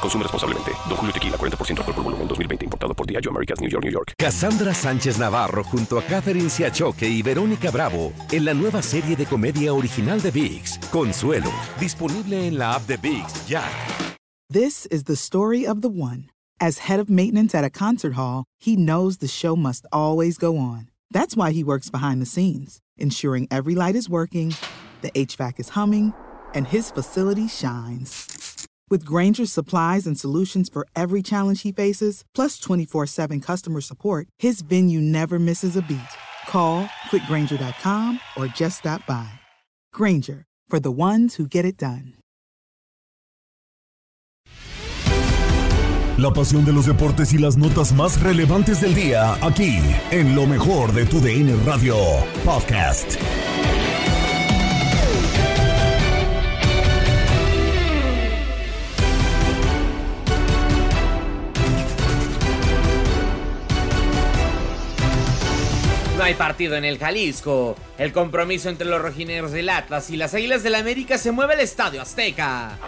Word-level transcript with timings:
Consume 0.00 0.22
responsablemente. 0.22 0.72
Don 0.88 0.96
Julio 0.96 1.12
Tequila, 1.12 1.36
40% 1.36 1.78
alcohol 1.78 1.94
por 1.94 2.04
volumen, 2.04 2.28
2020. 2.28 2.64
Importado 2.64 2.94
por 2.94 3.06
Diageo 3.06 3.30
Americas, 3.30 3.60
New 3.60 3.70
York, 3.70 3.84
New 3.84 3.92
York. 3.92 4.12
Cassandra 4.18 4.74
Sánchez 4.74 5.18
Navarro 5.18 5.62
junto 5.64 5.98
a 5.98 6.02
Catherine 6.02 6.50
Siachoque 6.50 7.08
y 7.08 7.22
Verónica 7.22 7.70
Bravo 7.70 8.12
en 8.32 8.44
la 8.44 8.54
nueva 8.54 8.82
serie 8.82 9.16
de 9.16 9.26
comedia 9.26 9.72
original 9.72 10.20
de 10.20 10.30
VIX, 10.30 10.78
Consuelo. 10.90 11.50
Disponible 11.78 12.46
en 12.46 12.58
la 12.58 12.74
app 12.74 12.86
de 12.86 12.96
VIX, 12.96 13.46
ya. 13.48 13.62
This 14.48 14.86
is 14.86 15.04
the 15.04 15.16
story 15.16 15.66
of 15.66 15.80
the 15.80 15.88
one. 15.88 16.30
As 16.60 16.78
head 16.88 17.00
of 17.00 17.10
maintenance 17.10 17.54
at 17.54 17.64
a 17.64 17.70
concert 17.70 18.14
hall, 18.14 18.44
he 18.58 18.76
knows 18.76 19.18
the 19.18 19.28
show 19.28 19.56
must 19.56 19.84
always 19.92 20.38
go 20.38 20.56
on. 20.56 20.88
That's 21.10 21.36
why 21.36 21.52
he 21.52 21.64
works 21.64 21.90
behind 21.90 22.22
the 22.22 22.26
scenes, 22.26 22.78
ensuring 22.96 23.48
every 23.50 23.74
light 23.74 23.94
is 23.94 24.08
working, 24.08 24.54
the 25.02 25.10
HVAC 25.10 25.60
is 25.60 25.70
humming, 25.70 26.14
and 26.54 26.66
his 26.66 26.90
facility 26.90 27.48
shines. 27.48 28.35
With 28.88 29.04
Granger's 29.04 29.52
supplies 29.52 30.06
and 30.06 30.16
solutions 30.16 30.68
for 30.68 30.86
every 30.94 31.20
challenge 31.20 31.62
he 31.62 31.72
faces, 31.72 32.22
plus 32.34 32.58
24 32.58 33.06
7 33.06 33.40
customer 33.40 33.80
support, 33.80 34.28
his 34.38 34.62
venue 34.62 35.00
never 35.00 35.38
misses 35.38 35.76
a 35.76 35.82
beat. 35.82 35.98
Call 36.48 36.84
quickgranger.com 37.10 38.20
or 38.36 38.46
just 38.46 38.78
stop 38.78 39.04
by. 39.06 39.40
Granger, 39.92 40.44
for 40.68 40.78
the 40.78 40.92
ones 40.92 41.34
who 41.34 41.46
get 41.46 41.64
it 41.64 41.76
done. 41.76 42.14
La 46.18 46.32
pasión 46.32 46.64
de 46.64 46.72
los 46.72 46.86
deportes 46.86 47.34
y 47.34 47.38
las 47.38 47.58
notas 47.58 47.92
más 47.92 48.18
relevantes 48.22 48.80
del 48.80 48.94
día, 48.94 49.34
aquí, 49.44 49.78
en 50.10 50.34
lo 50.34 50.46
mejor 50.46 50.92
de 50.94 51.04
tu 51.04 51.20
DN 51.20 51.54
Radio 51.66 51.96
Podcast. 52.42 53.18
Hay 66.26 66.34
partido 66.34 66.74
en 66.74 66.84
el 66.84 66.98
Jalisco. 66.98 67.76
El 67.98 68.12
compromiso 68.12 68.68
entre 68.68 68.88
los 68.88 69.00
rojineros 69.00 69.52
del 69.52 69.68
Atlas 69.68 70.10
y 70.10 70.16
las 70.16 70.34
Águilas 70.34 70.64
del 70.64 70.74
América 70.74 71.18
se 71.18 71.30
mueve 71.30 71.54
al 71.54 71.60
Estadio 71.60 72.02
Azteca. 72.02 72.78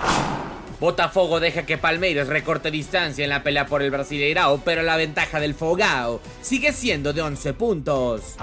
Botafogo 0.81 1.39
deja 1.39 1.65
que 1.65 1.79
Palmeiras 1.79 2.27
recorte 2.27 2.73
distancia 2.73 3.23
en 3.23 3.31
la 3.31 3.45
pelea 3.45 3.67
por 3.67 3.83
el 3.83 3.93
Brasileirao, 3.93 4.63
pero 4.65 4.83
la 4.83 4.97
ventaja 4.97 5.39
del 5.39 5.55
Fogao 5.55 6.21
sigue 6.43 6.73
siendo 6.73 7.13
de 7.13 7.23
11 7.23 7.55
puntos. 7.55 8.35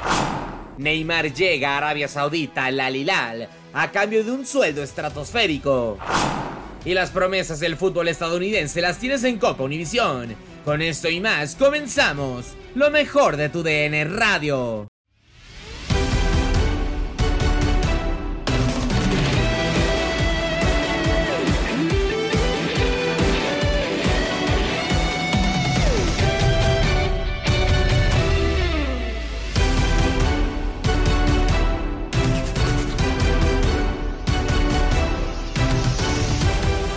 Neymar 0.78 1.34
llega 1.34 1.74
a 1.74 1.78
Arabia 1.78 2.08
Saudita, 2.08 2.66
al 2.66 2.80
Alilal, 2.80 3.50
a 3.74 3.92
cambio 3.92 4.24
de 4.24 4.32
un 4.32 4.46
sueldo 4.46 4.82
estratosférico. 4.82 5.98
Y 6.86 6.94
las 6.94 7.12
promesas 7.12 7.60
del 7.60 7.76
fútbol 7.76 8.08
estadounidense 8.08 8.80
las 8.80 8.98
tienes 8.98 9.26
en 9.26 9.40
Copa 9.40 9.64
Univisión. 9.64 10.36
Con 10.66 10.82
esto 10.82 11.10
y 11.10 11.22
más, 11.22 11.56
comenzamos 11.56 12.56
lo 12.74 12.90
mejor 12.90 13.38
de 13.38 13.50
tu 13.50 13.62
DN 13.62 14.04
Radio. 14.06 14.88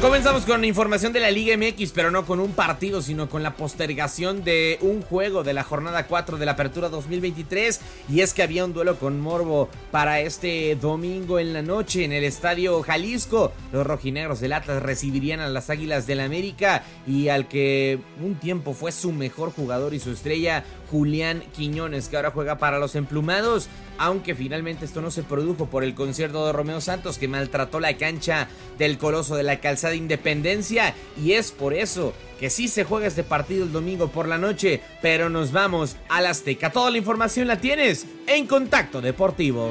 Comenzamos 0.00 0.44
con 0.44 0.64
información 0.64 1.12
de 1.12 1.18
la 1.18 1.32
Liga 1.32 1.56
MX, 1.56 1.90
pero 1.90 2.12
no 2.12 2.24
con 2.24 2.38
un 2.38 2.52
partido, 2.52 3.02
sino 3.02 3.28
con 3.28 3.42
la 3.42 3.56
postergación 3.56 4.44
de 4.44 4.78
un 4.80 5.02
juego 5.02 5.42
de 5.42 5.52
la 5.52 5.64
jornada 5.64 6.06
4 6.06 6.38
de 6.38 6.46
la 6.46 6.52
Apertura 6.52 6.88
2023. 6.88 7.80
Y 8.08 8.20
es 8.20 8.32
que 8.32 8.44
había 8.44 8.64
un 8.64 8.72
duelo 8.72 8.96
con 9.00 9.20
Morbo 9.20 9.68
para 9.90 10.20
este 10.20 10.76
domingo 10.76 11.40
en 11.40 11.52
la 11.52 11.62
noche 11.62 12.04
en 12.04 12.12
el 12.12 12.22
Estadio 12.22 12.80
Jalisco. 12.80 13.52
Los 13.72 13.84
rojinegros 13.84 14.38
del 14.38 14.52
Atlas 14.52 14.84
recibirían 14.84 15.40
a 15.40 15.48
las 15.48 15.68
Águilas 15.68 16.06
del 16.06 16.20
América 16.20 16.84
y 17.04 17.28
al 17.28 17.48
que 17.48 17.98
un 18.22 18.36
tiempo 18.36 18.74
fue 18.74 18.92
su 18.92 19.10
mejor 19.10 19.50
jugador 19.50 19.94
y 19.94 19.98
su 19.98 20.12
estrella, 20.12 20.62
Julián 20.90 21.42
Quiñones, 21.54 22.08
que 22.08 22.16
ahora 22.16 22.30
juega 22.30 22.58
para 22.58 22.78
los 22.78 22.94
emplumados. 22.94 23.68
Aunque 23.98 24.34
finalmente 24.34 24.84
esto 24.84 25.00
no 25.00 25.10
se 25.10 25.24
produjo 25.24 25.66
por 25.66 25.82
el 25.82 25.94
concierto 25.94 26.46
de 26.46 26.52
Romeo 26.52 26.80
Santos 26.80 27.18
que 27.18 27.26
maltrató 27.26 27.80
la 27.80 27.96
cancha 27.96 28.48
del 28.78 28.96
Coloso 28.96 29.34
de 29.34 29.42
la 29.42 29.60
Calzada 29.60 29.94
Independencia. 29.94 30.94
Y 31.20 31.32
es 31.32 31.50
por 31.50 31.74
eso 31.74 32.12
que 32.38 32.50
sí 32.50 32.68
se 32.68 32.84
juega 32.84 33.08
este 33.08 33.24
partido 33.24 33.64
el 33.64 33.72
domingo 33.72 34.08
por 34.08 34.28
la 34.28 34.38
noche. 34.38 34.80
Pero 35.02 35.30
nos 35.30 35.52
vamos 35.52 35.96
al 36.08 36.26
Azteca. 36.26 36.70
Toda 36.70 36.90
la 36.90 36.98
información 36.98 37.48
la 37.48 37.60
tienes 37.60 38.06
en 38.26 38.46
Contacto 38.46 39.00
Deportivo. 39.00 39.70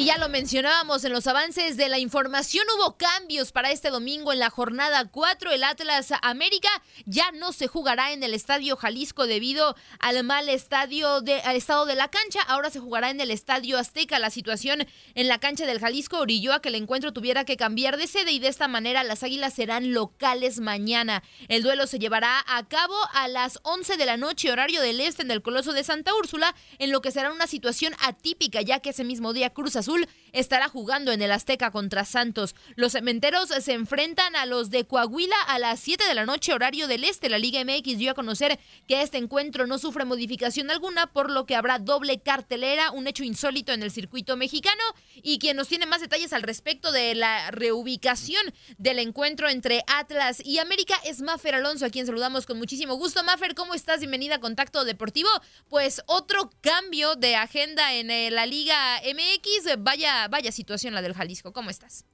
Y 0.00 0.06
ya 0.06 0.16
lo 0.16 0.30
mencionábamos 0.30 1.04
en 1.04 1.12
los 1.12 1.26
avances 1.26 1.76
de 1.76 1.90
la 1.90 1.98
información, 1.98 2.64
hubo 2.74 2.96
cambios 2.96 3.52
para 3.52 3.70
este 3.70 3.90
domingo 3.90 4.32
en 4.32 4.38
la 4.38 4.48
jornada 4.48 5.04
4. 5.04 5.50
El 5.50 5.62
Atlas 5.62 6.14
América 6.22 6.70
ya 7.04 7.30
no 7.32 7.52
se 7.52 7.66
jugará 7.66 8.12
en 8.12 8.22
el 8.22 8.32
Estadio 8.32 8.76
Jalisco 8.76 9.26
debido 9.26 9.76
al 9.98 10.24
mal 10.24 10.48
estadio 10.48 11.20
de, 11.20 11.42
al 11.42 11.54
estado 11.54 11.84
de 11.84 11.96
la 11.96 12.08
cancha. 12.08 12.40
Ahora 12.48 12.70
se 12.70 12.80
jugará 12.80 13.10
en 13.10 13.20
el 13.20 13.30
Estadio 13.30 13.76
Azteca. 13.76 14.18
La 14.18 14.30
situación 14.30 14.86
en 15.14 15.28
la 15.28 15.38
cancha 15.38 15.66
del 15.66 15.80
Jalisco 15.80 16.18
orilló 16.18 16.54
a 16.54 16.62
que 16.62 16.70
el 16.70 16.76
encuentro 16.76 17.12
tuviera 17.12 17.44
que 17.44 17.58
cambiar 17.58 17.98
de 17.98 18.06
sede 18.06 18.32
y 18.32 18.38
de 18.38 18.48
esta 18.48 18.68
manera 18.68 19.04
las 19.04 19.22
Águilas 19.22 19.52
serán 19.52 19.92
locales 19.92 20.60
mañana. 20.60 21.22
El 21.48 21.62
duelo 21.62 21.86
se 21.86 21.98
llevará 21.98 22.42
a 22.46 22.66
cabo 22.68 22.96
a 23.12 23.28
las 23.28 23.58
11 23.64 23.98
de 23.98 24.06
la 24.06 24.16
noche, 24.16 24.50
horario 24.50 24.80
del 24.80 24.98
este, 24.98 25.20
en 25.20 25.30
el 25.30 25.42
Coloso 25.42 25.74
de 25.74 25.84
Santa 25.84 26.14
Úrsula, 26.14 26.54
en 26.78 26.90
lo 26.90 27.02
que 27.02 27.10
será 27.10 27.30
una 27.30 27.46
situación 27.46 27.94
atípica, 28.00 28.62
ya 28.62 28.80
que 28.80 28.88
ese 28.88 29.04
mismo 29.04 29.34
día 29.34 29.50
Cruz 29.50 29.76
Azul 29.76 29.89
estará 30.32 30.68
jugando 30.68 31.12
en 31.12 31.22
el 31.22 31.32
Azteca 31.32 31.70
contra 31.70 32.04
Santos. 32.04 32.54
Los 32.76 32.92
cementeros 32.92 33.48
se 33.48 33.72
enfrentan 33.72 34.36
a 34.36 34.46
los 34.46 34.70
de 34.70 34.84
Coahuila 34.84 35.36
a 35.48 35.58
las 35.58 35.80
7 35.80 36.04
de 36.06 36.14
la 36.14 36.26
noche, 36.26 36.52
horario 36.52 36.86
del 36.86 37.04
este. 37.04 37.28
La 37.28 37.38
Liga 37.38 37.62
MX 37.64 37.98
dio 37.98 38.12
a 38.12 38.14
conocer 38.14 38.58
que 38.86 39.02
este 39.02 39.18
encuentro 39.18 39.66
no 39.66 39.78
sufre 39.78 40.04
modificación 40.04 40.70
alguna, 40.70 41.06
por 41.08 41.30
lo 41.30 41.46
que 41.46 41.56
habrá 41.56 41.78
doble 41.78 42.20
cartelera, 42.20 42.90
un 42.90 43.06
hecho 43.06 43.24
insólito 43.24 43.72
en 43.72 43.82
el 43.82 43.90
circuito 43.90 44.36
mexicano. 44.36 44.82
Y 45.22 45.38
quien 45.38 45.56
nos 45.56 45.68
tiene 45.68 45.86
más 45.86 46.00
detalles 46.00 46.32
al 46.32 46.42
respecto 46.42 46.92
de 46.92 47.14
la 47.14 47.50
reubicación 47.50 48.42
del 48.78 48.98
encuentro 48.98 49.48
entre 49.48 49.82
Atlas 49.86 50.44
y 50.44 50.58
América 50.58 50.94
es 51.04 51.20
Mafer 51.20 51.54
Alonso, 51.54 51.86
a 51.86 51.90
quien 51.90 52.06
saludamos 52.06 52.46
con 52.46 52.58
muchísimo 52.58 52.94
gusto. 52.94 53.22
Mafer, 53.24 53.54
¿cómo 53.54 53.74
estás? 53.74 54.00
Bienvenida 54.00 54.36
a 54.36 54.40
Contacto 54.40 54.84
Deportivo. 54.84 55.28
Pues 55.68 56.02
otro 56.06 56.50
cambio 56.60 57.16
de 57.16 57.36
agenda 57.36 57.94
en 57.94 58.10
eh, 58.10 58.30
la 58.30 58.46
Liga 58.46 59.00
MX 59.04 59.79
vaya, 59.80 60.28
vaya 60.28 60.52
situación 60.52 60.94
la 60.94 61.02
del 61.02 61.14
Jalisco. 61.14 61.52
¿Cómo 61.52 61.70
estás? 61.70 62.04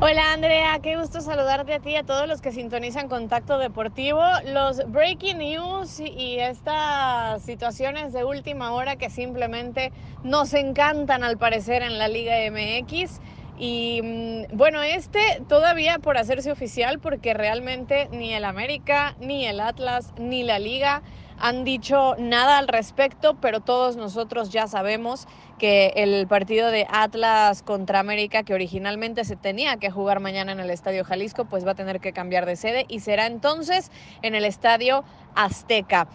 Hola 0.00 0.32
Andrea, 0.32 0.80
qué 0.82 0.96
gusto 0.96 1.20
saludarte 1.20 1.72
a 1.72 1.80
ti 1.80 1.90
y 1.90 1.96
a 1.96 2.02
todos 2.02 2.28
los 2.28 2.42
que 2.42 2.52
sintonizan 2.52 3.08
Contacto 3.08 3.58
Deportivo. 3.58 4.20
Los 4.44 4.90
breaking 4.90 5.38
news 5.38 6.00
y 6.00 6.38
estas 6.40 7.42
situaciones 7.42 8.12
de 8.12 8.24
última 8.24 8.72
hora 8.72 8.96
que 8.96 9.08
simplemente 9.08 9.92
nos 10.22 10.52
encantan 10.52 11.22
al 11.22 11.38
parecer 11.38 11.82
en 11.82 11.96
la 11.96 12.08
Liga 12.08 12.34
MX. 12.50 13.20
Y 13.56 14.00
mm, 14.02 14.56
bueno, 14.56 14.82
este 14.82 15.20
todavía 15.48 15.98
por 15.98 16.18
hacerse 16.18 16.50
oficial 16.50 16.98
porque 16.98 17.34
realmente 17.34 18.08
ni 18.10 18.32
el 18.32 18.44
América, 18.44 19.14
ni 19.20 19.46
el 19.46 19.60
Atlas, 19.60 20.12
ni 20.18 20.42
la 20.42 20.58
liga 20.58 21.02
han 21.38 21.64
dicho 21.64 22.14
nada 22.18 22.58
al 22.58 22.68
respecto, 22.68 23.34
pero 23.40 23.60
todos 23.60 23.96
nosotros 23.96 24.50
ya 24.50 24.66
sabemos 24.66 25.26
que 25.58 25.92
el 25.96 26.26
partido 26.26 26.70
de 26.70 26.86
Atlas 26.90 27.62
contra 27.62 28.00
América, 28.00 28.44
que 28.44 28.54
originalmente 28.54 29.24
se 29.24 29.36
tenía 29.36 29.76
que 29.76 29.90
jugar 29.90 30.20
mañana 30.20 30.52
en 30.52 30.60
el 30.60 30.70
Estadio 30.70 31.04
Jalisco, 31.04 31.44
pues 31.44 31.66
va 31.66 31.72
a 31.72 31.74
tener 31.74 32.00
que 32.00 32.12
cambiar 32.12 32.46
de 32.46 32.56
sede 32.56 32.86
y 32.88 33.00
será 33.00 33.26
entonces 33.26 33.90
en 34.22 34.34
el 34.34 34.44
Estadio 34.44 35.04
Azteca. 35.34 36.08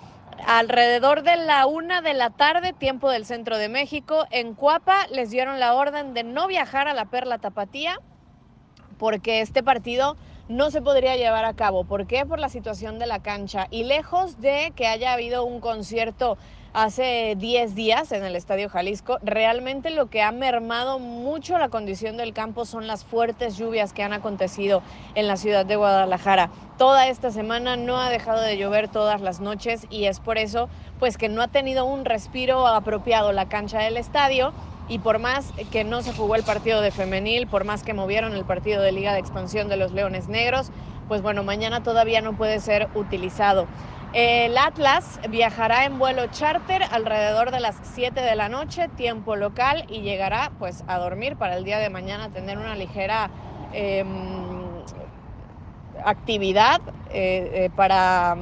Alrededor 0.45 1.23
de 1.23 1.35
la 1.35 1.65
una 1.65 2.01
de 2.01 2.13
la 2.13 2.29
tarde, 2.29 2.73
tiempo 2.73 3.09
del 3.09 3.25
centro 3.25 3.57
de 3.57 3.69
México, 3.69 4.25
en 4.31 4.55
Cuapa 4.55 5.07
les 5.11 5.29
dieron 5.29 5.59
la 5.59 5.73
orden 5.75 6.13
de 6.13 6.23
no 6.23 6.47
viajar 6.47 6.87
a 6.87 6.93
la 6.93 7.05
Perla 7.05 7.37
Tapatía 7.39 7.99
porque 8.97 9.41
este 9.41 9.63
partido 9.63 10.17
no 10.49 10.71
se 10.71 10.81
podría 10.81 11.15
llevar 11.15 11.45
a 11.45 11.53
cabo. 11.53 11.85
¿Por 11.85 12.05
qué? 12.05 12.25
Por 12.25 12.39
la 12.39 12.49
situación 12.49 12.99
de 12.99 13.07
la 13.07 13.21
cancha. 13.21 13.67
Y 13.69 13.83
lejos 13.83 14.41
de 14.41 14.73
que 14.75 14.87
haya 14.87 15.13
habido 15.13 15.45
un 15.45 15.61
concierto 15.61 16.37
hace 16.73 17.35
10 17.37 17.75
días 17.75 18.11
en 18.11 18.23
el 18.23 18.35
Estadio 18.35 18.69
Jalisco, 18.69 19.17
realmente 19.23 19.89
lo 19.89 20.09
que 20.09 20.21
ha 20.21 20.31
mermado 20.31 20.99
mucho 20.99 21.57
la 21.57 21.69
condición 21.69 22.17
del 22.17 22.33
campo 22.33 22.65
son 22.65 22.87
las 22.87 23.03
fuertes 23.03 23.57
lluvias 23.57 23.93
que 23.93 24.03
han 24.03 24.13
acontecido 24.13 24.81
en 25.15 25.27
la 25.27 25.37
ciudad 25.37 25.65
de 25.65 25.75
Guadalajara. 25.75 26.49
Toda 26.77 27.07
esta 27.07 27.31
semana 27.31 27.75
no 27.75 27.99
ha 27.99 28.09
dejado 28.09 28.41
de 28.41 28.57
llover 28.57 28.87
todas 28.87 29.21
las 29.21 29.39
noches 29.39 29.87
y 29.89 30.05
es 30.05 30.19
por 30.19 30.37
eso 30.37 30.69
pues 30.99 31.17
que 31.17 31.29
no 31.29 31.41
ha 31.41 31.47
tenido 31.47 31.85
un 31.85 32.05
respiro 32.05 32.67
apropiado 32.67 33.31
la 33.31 33.47
cancha 33.47 33.79
del 33.79 33.97
estadio 33.97 34.53
y 34.87 34.99
por 34.99 35.19
más 35.19 35.53
que 35.71 35.83
no 35.83 36.01
se 36.01 36.13
jugó 36.13 36.35
el 36.35 36.43
partido 36.43 36.81
de 36.81 36.91
femenil, 36.91 37.47
por 37.47 37.63
más 37.63 37.83
que 37.83 37.93
movieron 37.93 38.33
el 38.33 38.43
partido 38.43 38.81
de 38.81 38.91
Liga 38.91 39.13
de 39.13 39.19
Expansión 39.19 39.69
de 39.69 39.77
los 39.77 39.91
Leones 39.91 40.27
Negros, 40.29 40.71
pues 41.07 41.21
bueno, 41.21 41.43
mañana 41.43 41.81
todavía 41.81 42.21
no 42.21 42.33
puede 42.33 42.59
ser 42.59 42.87
utilizado. 42.95 43.67
El 44.11 44.57
Atlas 44.57 45.19
viajará 45.29 45.85
en 45.85 45.99
vuelo 45.99 46.25
charter 46.31 46.81
alrededor 46.89 47.51
de 47.51 47.59
las 47.59 47.75
7 47.93 48.19
de 48.19 48.35
la 48.35 48.49
noche, 48.49 48.87
tiempo 48.87 49.35
local, 49.35 49.85
y 49.87 50.01
llegará 50.01 50.51
pues 50.57 50.83
a 50.87 50.97
dormir 50.97 51.35
para 51.35 51.57
el 51.57 51.63
día 51.63 51.77
de 51.77 51.91
mañana 51.91 52.29
tener 52.29 52.57
una 52.57 52.75
ligera 52.75 53.29
em, 53.71 54.07
actividad 56.03 56.81
eh, 57.11 57.51
eh, 57.53 57.69
para 57.75 58.35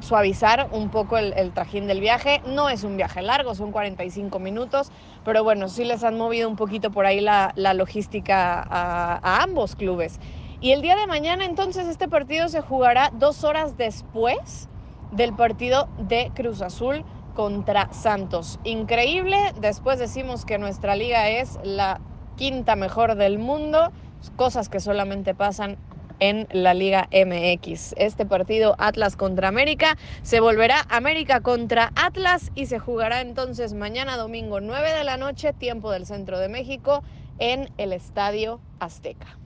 suavizar 0.00 0.68
un 0.72 0.90
poco 0.90 1.16
el, 1.16 1.52
trajín 1.52 1.86
del 1.86 2.00
viaje. 2.00 2.42
No 2.44 2.68
es 2.68 2.84
un 2.84 2.98
viaje 2.98 3.22
largo, 3.22 3.54
son 3.54 3.72
45 3.72 4.38
minutos, 4.40 4.92
pero 5.24 5.42
bueno, 5.42 5.68
sí 5.68 5.84
les 5.86 6.04
han 6.04 6.18
movido 6.18 6.50
un 6.50 6.56
poquito 6.56 6.90
por 6.90 7.06
ahí 7.06 7.22
la, 7.22 7.54
logística 7.56 8.60
a, 8.60 9.18
a 9.22 9.42
ambos 9.42 9.74
clubes. 9.74 10.20
Y 10.60 10.72
el 10.72 10.82
día 10.82 10.96
de 10.96 11.06
mañana 11.06 11.46
entonces 11.46 11.86
este 11.88 12.08
partido 12.08 12.48
se 12.48 12.60
jugará 12.60 13.10
dos 13.14 13.42
horas 13.42 13.78
después 13.78 14.68
del 15.12 15.34
partido 15.34 15.88
de 15.98 16.32
Cruz 16.34 16.60
Azul 16.60 17.04
contra 17.34 17.92
Santos. 17.92 18.58
Increíble, 18.64 19.36
después 19.60 19.98
decimos 19.98 20.44
que 20.44 20.58
nuestra 20.58 20.96
liga 20.96 21.28
es 21.28 21.58
la 21.62 22.00
quinta 22.36 22.76
mejor 22.76 23.14
del 23.14 23.38
mundo, 23.38 23.92
cosas 24.36 24.68
que 24.68 24.80
solamente 24.80 25.34
pasan 25.34 25.78
en 26.18 26.46
la 26.52 26.72
Liga 26.72 27.08
MX. 27.10 27.94
Este 27.96 28.24
partido 28.24 28.76
Atlas 28.78 29.16
contra 29.16 29.48
América 29.48 29.96
se 30.22 30.38
volverá 30.38 30.82
América 30.88 31.40
contra 31.40 31.92
Atlas 31.96 32.52
y 32.54 32.66
se 32.66 32.78
jugará 32.78 33.20
entonces 33.20 33.74
mañana 33.74 34.16
domingo 34.16 34.60
9 34.60 34.92
de 34.92 35.04
la 35.04 35.16
noche, 35.16 35.52
tiempo 35.52 35.90
del 35.90 36.06
centro 36.06 36.38
de 36.38 36.48
México, 36.48 37.02
en 37.38 37.70
el 37.76 37.92
Estadio 37.92 38.60
Azteca. 38.78 39.41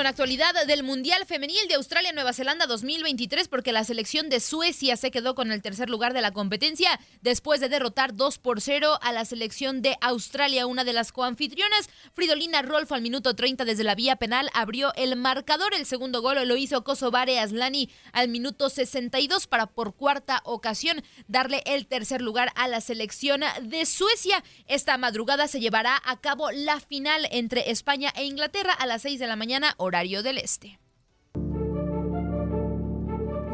Con 0.00 0.06
actualidad 0.06 0.54
del 0.66 0.82
Mundial 0.82 1.26
Femenil 1.26 1.68
de 1.68 1.74
Australia-Nueva 1.74 2.32
Zelanda 2.32 2.66
2023 2.66 3.48
porque 3.48 3.70
la 3.70 3.84
selección 3.84 4.30
de 4.30 4.40
Suecia 4.40 4.96
se 4.96 5.10
quedó 5.10 5.34
con 5.34 5.52
el 5.52 5.60
tercer 5.60 5.90
lugar 5.90 6.14
de 6.14 6.22
la 6.22 6.30
competencia 6.30 6.98
después 7.20 7.60
de 7.60 7.68
derrotar 7.68 8.14
2 8.14 8.38
por 8.38 8.62
0 8.62 8.98
a 9.02 9.12
la 9.12 9.26
selección 9.26 9.82
de 9.82 9.98
Australia, 10.00 10.64
una 10.64 10.84
de 10.84 10.94
las 10.94 11.12
coanfitrionas. 11.12 11.90
Fridolina 12.14 12.62
Rolfo 12.62 12.94
al 12.94 13.02
minuto 13.02 13.36
30 13.36 13.66
desde 13.66 13.84
la 13.84 13.94
vía 13.94 14.16
penal 14.16 14.48
abrió 14.54 14.90
el 14.94 15.16
marcador. 15.16 15.74
El 15.74 15.84
segundo 15.84 16.22
gol 16.22 16.48
lo 16.48 16.56
hizo 16.56 16.82
Kosovare 16.82 17.38
Aslani 17.38 17.90
al 18.12 18.30
minuto 18.30 18.70
62 18.70 19.48
para 19.48 19.66
por 19.66 19.94
cuarta 19.94 20.40
ocasión 20.44 21.02
darle 21.28 21.62
el 21.66 21.86
tercer 21.86 22.22
lugar 22.22 22.52
a 22.54 22.68
la 22.68 22.80
selección 22.80 23.42
de 23.64 23.84
Suecia. 23.84 24.42
Esta 24.66 24.96
madrugada 24.96 25.46
se 25.46 25.60
llevará 25.60 26.00
a 26.06 26.18
cabo 26.22 26.50
la 26.52 26.80
final 26.80 27.28
entre 27.32 27.70
España 27.70 28.10
e 28.16 28.24
Inglaterra 28.24 28.72
a 28.72 28.86
las 28.86 29.02
6 29.02 29.20
de 29.20 29.26
la 29.26 29.36
mañana 29.36 29.74
del 29.90 30.38
este. 30.38 30.78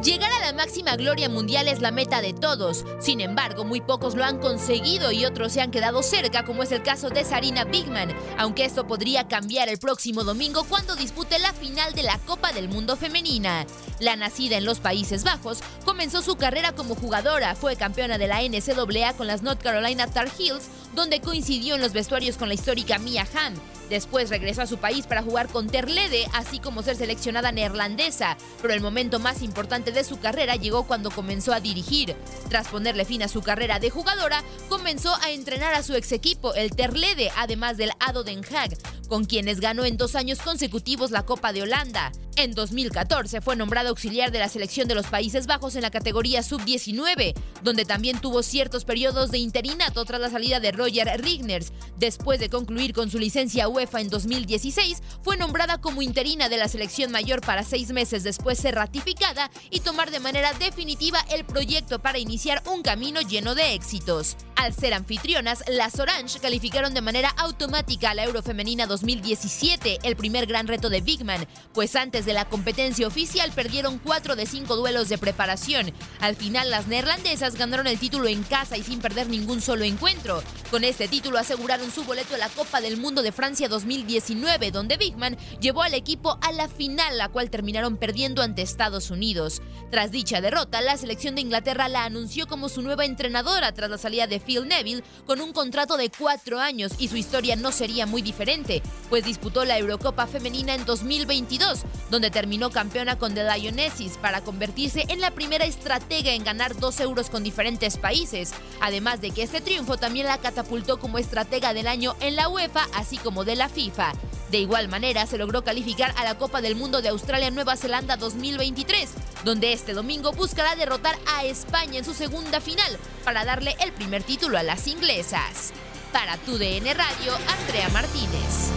Llegar 0.03 0.31
a 0.31 0.45
la 0.45 0.53
máxima 0.53 0.95
gloria 0.95 1.27
mundial 1.27 1.67
es 1.67 1.81
la 1.81 1.89
meta 1.89 2.21
de 2.21 2.31
todos, 2.31 2.85
sin 2.99 3.19
embargo 3.19 3.65
muy 3.65 3.81
pocos 3.81 4.13
lo 4.13 4.23
han 4.23 4.37
conseguido 4.37 5.11
y 5.11 5.25
otros 5.25 5.53
se 5.53 5.61
han 5.61 5.71
quedado 5.71 6.03
cerca 6.03 6.45
como 6.45 6.61
es 6.61 6.71
el 6.71 6.83
caso 6.83 7.09
de 7.09 7.25
Sarina 7.25 7.65
Bigman, 7.65 8.15
aunque 8.37 8.65
esto 8.65 8.85
podría 8.85 9.27
cambiar 9.27 9.69
el 9.69 9.79
próximo 9.79 10.23
domingo 10.23 10.63
cuando 10.69 10.95
dispute 10.95 11.39
la 11.39 11.51
final 11.51 11.95
de 11.95 12.03
la 12.03 12.19
Copa 12.19 12.51
del 12.53 12.69
Mundo 12.69 12.95
Femenina. 12.95 13.65
La 13.99 14.15
nacida 14.15 14.57
en 14.57 14.65
los 14.65 14.79
Países 14.79 15.23
Bajos 15.23 15.61
comenzó 15.83 16.21
su 16.21 16.35
carrera 16.35 16.73
como 16.73 16.93
jugadora, 16.93 17.55
fue 17.55 17.75
campeona 17.75 18.19
de 18.19 18.27
la 18.27 18.43
NCAA 18.43 19.17
con 19.17 19.25
las 19.25 19.41
North 19.41 19.63
Carolina 19.63 20.05
Tar 20.05 20.29
Heels, 20.37 20.69
donde 20.97 21.21
coincidió 21.21 21.75
en 21.75 21.81
los 21.81 21.93
vestuarios 21.93 22.37
con 22.37 22.47
la 22.47 22.55
histórica 22.55 22.97
Mia 22.97 23.25
Hamm. 23.33 23.53
Después 23.89 24.29
regresó 24.29 24.63
a 24.63 24.67
su 24.67 24.79
país 24.79 25.07
para 25.07 25.21
jugar 25.21 25.47
con 25.47 25.67
Terlede, 25.67 26.25
así 26.33 26.59
como 26.59 26.83
ser 26.83 26.97
seleccionada 26.97 27.51
neerlandesa, 27.51 28.35
pero 28.61 28.73
el 28.73 28.81
momento 28.81 29.19
más 29.19 29.41
importante 29.41 29.91
de 29.91 30.03
su 30.03 30.19
carrera 30.19 30.55
llegó 30.55 30.83
cuando 30.83 31.09
comenzó 31.09 31.53
a 31.53 31.61
dirigir. 31.61 32.15
Tras 32.49 32.67
ponerle 32.67 33.05
fin 33.05 33.23
a 33.23 33.29
su 33.29 33.41
carrera 33.41 33.79
de 33.79 33.89
jugadora, 33.89 34.43
comenzó 34.67 35.15
a 35.21 35.29
entrenar 35.29 35.73
a 35.73 35.83
su 35.83 35.93
ex 35.93 36.11
equipo, 36.11 36.53
el 36.55 36.71
Terlede, 36.71 37.31
además 37.37 37.77
del 37.77 37.91
Ado 37.99 38.23
Den 38.23 38.43
Haag, 38.43 38.77
con 39.07 39.23
quienes 39.23 39.61
ganó 39.61 39.85
en 39.85 39.95
dos 39.95 40.15
años 40.15 40.39
consecutivos 40.41 41.11
la 41.11 41.25
Copa 41.25 41.53
de 41.53 41.61
Holanda. 41.61 42.11
En 42.35 42.53
2014 42.53 43.41
fue 43.41 43.55
nombrado 43.55 43.89
auxiliar 43.89 44.31
de 44.31 44.37
la 44.37 44.47
selección 44.47 44.87
de 44.87 44.93
los 44.93 45.07
Países 45.07 45.47
Bajos 45.47 45.75
en 45.75 45.81
la 45.81 45.89
categoría 45.89 46.43
sub-19, 46.43 47.33
donde 47.63 47.83
también 47.83 48.19
tuvo 48.19 48.43
ciertos 48.43 48.85
periodos 48.85 49.31
de 49.31 49.39
interinato 49.39 50.05
tras 50.05 50.21
la 50.21 50.29
salida 50.29 50.59
de 50.59 50.71
Roger 50.87 51.21
Rigners. 51.21 51.73
Después 51.97 52.39
de 52.39 52.49
concluir 52.49 52.93
con 52.93 53.11
su 53.11 53.19
licencia 53.19 53.67
UEFA 53.67 53.99
en 53.99 54.09
2016, 54.09 55.01
fue 55.21 55.35
nombrada 55.35 55.79
como 55.79 56.01
interina 56.01 56.47
de 56.47 56.57
la 56.57 56.69
selección 56.69 57.11
mayor 57.11 57.41
para 57.41 57.63
seis 57.63 57.91
meses 57.91 58.23
después 58.23 58.57
ser 58.57 58.75
ratificada 58.75 59.51
y 59.69 59.81
tomar 59.81 60.11
de 60.11 60.19
manera 60.19 60.53
definitiva 60.53 61.19
el 61.29 61.45
proyecto 61.45 61.99
para 61.99 62.19
iniciar 62.19 62.63
un 62.71 62.83
camino 62.83 63.19
lleno 63.21 63.53
de 63.53 63.73
éxitos. 63.73 64.37
Al 64.55 64.73
ser 64.73 64.93
anfitrionas, 64.93 65.63
las 65.67 65.99
Orange 65.99 66.39
calificaron 66.39 66.93
de 66.93 67.01
manera 67.01 67.29
automática 67.37 68.09
a 68.09 68.13
la 68.15 68.23
Eurofemenina 68.23 68.87
2017, 68.87 69.99
el 70.03 70.15
primer 70.15 70.47
gran 70.47 70.67
reto 70.67 70.89
de 70.89 71.01
Bigman, 71.01 71.47
pues 71.73 71.95
antes 71.95 72.25
de 72.25 72.33
la 72.33 72.45
competencia 72.45 73.05
oficial 73.05 73.51
perdieron 73.51 73.99
cuatro 73.99 74.35
de 74.35 74.47
cinco 74.47 74.75
duelos 74.75 75.09
de 75.09 75.19
preparación. 75.19 75.93
Al 76.19 76.35
final 76.35 76.71
las 76.71 76.87
neerlandesas 76.87 77.55
ganaron 77.55 77.85
el 77.85 77.99
título 77.99 78.27
en 78.27 78.41
casa 78.43 78.77
y 78.77 78.83
sin 78.83 78.99
perder 78.99 79.29
ningún 79.29 79.61
solo 79.61 79.83
encuentro. 79.83 80.41
Este 80.83 81.07
título 81.07 81.39
aseguraron 81.39 81.91
su 81.91 82.03
boleto 82.03 82.35
a 82.35 82.37
la 82.37 82.49
Copa 82.49 82.81
del 82.81 82.97
Mundo 82.97 83.23
de 83.23 83.31
Francia 83.31 83.67
2019, 83.67 84.69
donde 84.69 84.97
Bigman 84.97 85.35
llevó 85.59 85.81
al 85.81 85.95
equipo 85.95 86.37
a 86.41 86.51
la 86.51 86.67
final, 86.67 87.17
la 87.17 87.29
cual 87.29 87.49
terminaron 87.49 87.97
perdiendo 87.97 88.43
ante 88.43 88.61
Estados 88.61 89.09
Unidos. 89.09 89.61
Tras 89.89 90.11
dicha 90.11 90.39
derrota, 90.39 90.81
la 90.81 90.95
selección 90.97 91.33
de 91.33 91.41
Inglaterra 91.41 91.87
la 91.87 92.03
anunció 92.03 92.45
como 92.47 92.69
su 92.69 92.83
nueva 92.83 93.05
entrenadora 93.05 93.71
tras 93.71 93.89
la 93.89 93.97
salida 93.97 94.27
de 94.27 94.39
Phil 94.39 94.67
Neville 94.67 95.03
con 95.25 95.41
un 95.41 95.51
contrato 95.51 95.97
de 95.97 96.11
cuatro 96.11 96.59
años 96.59 96.91
y 96.99 97.07
su 97.07 97.17
historia 97.17 97.55
no 97.55 97.71
sería 97.71 98.05
muy 98.05 98.21
diferente, 98.21 98.83
pues 99.09 99.25
disputó 99.25 99.65
la 99.65 99.79
Eurocopa 99.79 100.27
Femenina 100.27 100.75
en 100.75 100.85
2022, 100.85 101.79
donde 102.11 102.29
terminó 102.29 102.69
campeona 102.69 103.17
con 103.17 103.33
The 103.33 103.43
Lionesses 103.43 104.17
para 104.17 104.41
convertirse 104.41 105.05
en 105.09 105.21
la 105.21 105.31
primera 105.31 105.65
estratega 105.65 106.33
en 106.33 106.43
ganar 106.43 106.77
dos 106.77 106.99
euros 106.99 107.31
con 107.31 107.43
diferentes 107.43 107.97
países. 107.97 108.51
Además 108.79 109.21
de 109.21 109.31
que 109.31 109.41
este 109.41 109.59
triunfo 109.59 109.97
también 109.97 110.27
la 110.27 110.37
catapultó 110.37 110.66
como 110.99 111.17
estratega 111.17 111.73
del 111.73 111.87
año 111.87 112.15
en 112.19 112.35
la 112.35 112.49
UEFA, 112.49 112.87
así 112.93 113.17
como 113.17 113.45
de 113.45 113.55
la 113.55 113.69
FIFA. 113.69 114.11
De 114.51 114.59
igual 114.59 114.89
manera, 114.89 115.25
se 115.25 115.37
logró 115.37 115.63
calificar 115.63 116.13
a 116.17 116.23
la 116.23 116.37
Copa 116.37 116.61
del 116.61 116.75
Mundo 116.75 117.01
de 117.01 117.09
Australia-Nueva 117.09 117.77
Zelanda 117.77 118.17
2023, 118.17 119.09
donde 119.43 119.73
este 119.73 119.93
domingo 119.93 120.31
buscará 120.33 120.75
derrotar 120.75 121.17
a 121.25 121.45
España 121.45 121.99
en 121.99 122.05
su 122.05 122.13
segunda 122.13 122.59
final 122.61 122.97
para 123.23 123.45
darle 123.45 123.75
el 123.79 123.91
primer 123.93 124.23
título 124.23 124.57
a 124.57 124.63
las 124.63 124.87
inglesas. 124.87 125.71
Para 126.11 126.37
tu 126.37 126.57
DN 126.57 126.93
Radio, 126.93 127.33
Andrea 127.59 127.89
Martínez. 127.89 128.71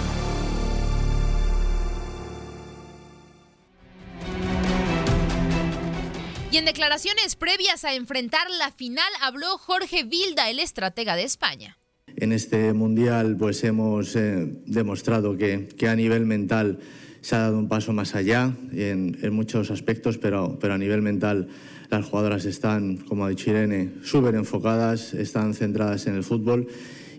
Y 6.52 6.56
en 6.56 6.64
declaraciones 6.64 7.36
previas 7.36 7.84
a 7.84 7.94
enfrentar 7.94 8.50
la 8.50 8.72
final 8.72 9.12
habló 9.20 9.56
Jorge 9.58 10.02
Vilda, 10.02 10.50
el 10.50 10.58
estratega 10.58 11.14
de 11.14 11.22
España. 11.22 11.79
En 12.20 12.32
este 12.32 12.74
mundial 12.74 13.36
pues 13.38 13.64
hemos 13.64 14.14
eh, 14.14 14.46
demostrado 14.66 15.38
que, 15.38 15.68
que, 15.74 15.88
a 15.88 15.96
nivel 15.96 16.26
mental 16.26 16.78
se 17.22 17.34
ha 17.34 17.38
dado 17.38 17.58
un 17.58 17.66
paso 17.66 17.94
más 17.94 18.14
allá 18.14 18.54
en, 18.72 19.16
en 19.22 19.32
muchos 19.32 19.70
aspectos, 19.70 20.18
pero, 20.18 20.58
pero, 20.60 20.74
a 20.74 20.78
nivel 20.78 21.00
mental 21.00 21.48
las 21.88 22.04
jugadoras 22.04 22.44
están, 22.44 22.98
como 22.98 23.24
ha 23.24 23.30
dicho 23.30 23.48
Irene, 23.48 23.92
súper 24.02 24.34
enfocadas, 24.34 25.14
están 25.14 25.54
centradas 25.54 26.06
en 26.08 26.14
el 26.14 26.22
fútbol 26.22 26.68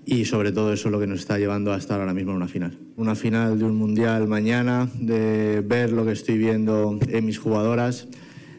y 0.06 0.26
sobre 0.26 0.52
todo 0.52 0.72
eso 0.72 0.90
es 0.90 0.92
lo 0.92 1.00
que 1.00 1.08
nos 1.08 1.22
está 1.22 1.40
llevando 1.40 1.74
a 1.74 1.78
estar 1.78 2.00
ahora 2.00 2.14
mismo 2.14 2.32
en 2.32 2.38
una 2.38 2.48
final. 2.48 2.78
Una 2.96 3.16
final 3.16 3.58
de 3.58 3.66
un 3.66 3.76
mundial 3.76 4.28
mañana, 4.28 4.88
de 5.00 5.64
ver 5.66 5.94
lo 5.94 6.06
que 6.06 6.12
estoy 6.12 6.38
viendo 6.38 7.00
en 7.08 7.26
mis 7.26 7.40
jugadoras, 7.40 8.08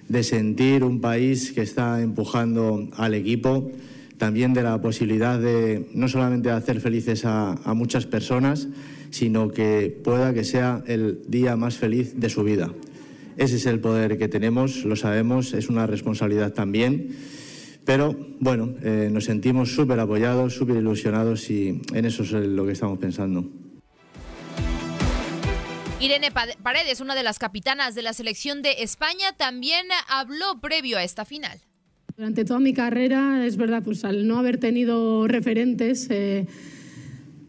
de 0.09 0.25
sentir 0.25 0.83
un 0.83 1.01
país 1.01 1.53
que 1.53 1.63
está 1.63 2.03
empujando 2.03 2.89
al 2.97 3.15
equipo, 3.15 3.71
también 4.19 4.55
de 4.55 4.63
la 4.63 4.81
posibilidad 4.81 5.39
de 5.39 5.89
no 5.95 6.09
solamente 6.09 6.51
hacer 6.51 6.81
felices 6.81 7.25
a, 7.25 7.57
muchas 7.75 8.07
personas, 8.07 8.69
sino 9.11 9.51
que 9.51 10.01
pueda 10.05 10.33
que 10.33 10.45
sea 10.45 10.83
el 10.87 11.23
día 11.29 11.57
más 11.57 11.77
feliz 11.77 12.19
de 12.19 12.29
su 12.29 12.45
vida. 12.45 12.73
Ese 13.37 13.57
es 13.57 13.67
el 13.67 13.81
poder 13.81 14.19
que 14.19 14.29
tenemos, 14.29 14.85
lo 14.85 14.97
sabemos, 14.97 15.55
es 15.55 15.69
una 15.69 15.87
responsabilidad 15.87 16.53
también. 16.53 17.17
Pero 17.85 18.15
bueno, 18.39 18.75
eh, 18.83 19.09
nos 19.11 19.25
sentimos 19.25 19.75
súper 19.75 19.99
apoyados, 19.99 20.55
súper 20.55 20.77
ilusionados 20.77 21.51
y 21.51 21.83
en 21.93 22.05
eso 22.05 22.23
es 22.23 22.33
lo 22.33 22.65
que 22.65 22.73
estamos 22.73 22.99
pensando. 22.99 23.45
Irene 26.03 26.33
Paredes, 26.33 27.01
una 27.01 27.15
de 27.15 27.23
las 27.23 27.39
capitanas 27.39 27.95
de 27.95 28.03
la 28.03 28.13
selección 28.13 28.61
de 28.61 28.83
España, 28.83 29.33
también 29.37 29.87
habló 30.09 30.61
previo 30.61 30.99
a 30.99 31.05
esta 31.05 31.25
final. 31.25 31.61
Durante 32.17 32.45
toda 32.45 32.61
mi 32.61 32.75
carrera, 32.75 33.47
es 33.47 33.57
verdad, 33.57 33.83
pues 33.83 34.05
al 34.05 34.27
no 34.27 34.39
haber 34.39 34.59
tenido 34.59 35.27
referentes, 35.29 36.09
eh, 36.11 36.47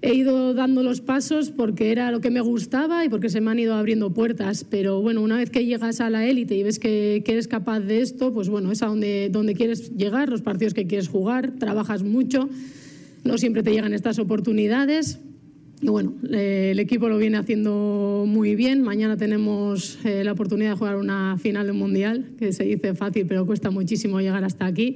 he 0.01 0.13
ido 0.13 0.53
dando 0.53 0.83
los 0.83 1.01
pasos 1.01 1.51
porque 1.51 1.91
era 1.91 2.11
lo 2.11 2.21
que 2.21 2.31
me 2.31 2.39
gustaba 2.39 3.03
y 3.03 3.09
porque 3.09 3.29
se 3.29 3.41
me 3.41 3.51
han 3.51 3.59
ido 3.59 3.73
abriendo 3.73 4.13
puertas. 4.13 4.63
Pero 4.63 5.01
bueno, 5.01 5.21
una 5.21 5.35
vez 5.35 5.49
que 5.49 5.65
llegas 5.65 5.99
a 5.99 6.09
la 6.09 6.25
élite 6.25 6.55
y 6.55 6.63
ves 6.63 6.79
que, 6.79 7.21
eres 7.27 7.49
capaz 7.49 7.81
de 7.81 8.01
esto, 8.01 8.33
pues 8.33 8.47
bueno, 8.47 8.71
es 8.71 8.81
a 8.83 8.85
donde, 8.85 9.29
donde 9.29 9.53
quieres 9.53 9.91
llegar, 9.97 10.29
los 10.29 10.41
partidos 10.41 10.73
que 10.73 10.87
quieres 10.87 11.09
jugar, 11.09 11.55
trabajas 11.59 12.01
mucho, 12.01 12.47
no 13.25 13.37
siempre 13.37 13.63
te 13.63 13.71
llegan 13.71 13.93
estas 13.93 14.17
oportunidades. 14.17 15.19
Y 15.83 15.89
bueno, 15.89 16.13
eh, 16.31 16.69
el 16.71 16.79
equipo 16.79 17.09
lo 17.09 17.17
viene 17.17 17.35
haciendo 17.35 18.23
muy 18.25 18.55
bien. 18.55 18.81
Mañana 18.81 19.17
tenemos 19.17 19.99
eh, 20.05 20.23
la 20.23 20.31
oportunidad 20.31 20.71
de 20.71 20.77
jugar 20.77 20.95
una 20.95 21.37
final 21.37 21.67
de 21.67 21.73
mundial, 21.73 22.25
que 22.39 22.53
se 22.53 22.63
dice 22.63 22.93
fácil, 22.93 23.25
pero 23.27 23.45
cuesta 23.45 23.69
muchísimo 23.69 24.21
llegar 24.21 24.45
hasta 24.45 24.65
aquí. 24.65 24.95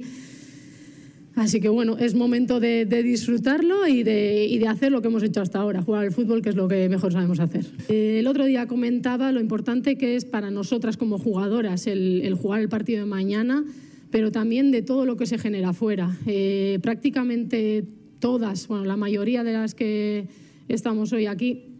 Así 1.34 1.60
que 1.60 1.68
bueno, 1.68 1.98
es 1.98 2.14
momento 2.14 2.58
de, 2.58 2.86
de 2.86 3.02
disfrutarlo 3.02 3.86
y 3.86 4.02
de, 4.02 4.46
y 4.46 4.56
de, 4.56 4.66
hacer 4.66 4.90
lo 4.90 5.02
que 5.02 5.08
hemos 5.08 5.22
hecho 5.22 5.42
hasta 5.42 5.58
ahora, 5.58 5.82
jugar 5.82 6.06
al 6.06 6.10
fútbol, 6.10 6.40
que 6.40 6.48
es 6.48 6.56
lo 6.56 6.68
que 6.68 6.88
mejor 6.88 7.12
sabemos 7.12 7.38
hacer. 7.38 7.66
Eh, 7.90 8.16
el 8.20 8.26
otro 8.26 8.46
día 8.46 8.66
comentaba 8.66 9.30
lo 9.30 9.40
importante 9.40 9.98
que 9.98 10.16
es 10.16 10.24
para 10.24 10.50
nosotras 10.50 10.96
como 10.96 11.18
jugadoras 11.18 11.86
el, 11.86 12.22
el 12.24 12.32
jugar 12.32 12.62
el 12.62 12.70
partido 12.70 13.00
de 13.00 13.06
mañana, 13.06 13.62
pero 14.10 14.32
también 14.32 14.70
de 14.70 14.80
todo 14.80 15.04
lo 15.04 15.18
que 15.18 15.26
se 15.26 15.36
genera 15.36 15.68
afuera. 15.68 16.16
Eh, 16.24 16.78
prácticamente 16.80 17.84
todas, 18.20 18.68
bueno, 18.68 18.86
la 18.86 18.96
mayoría 18.96 19.44
de 19.44 19.52
las 19.52 19.74
que 19.74 20.47
estamos 20.68 21.12
hoy 21.12 21.26
aquí, 21.26 21.78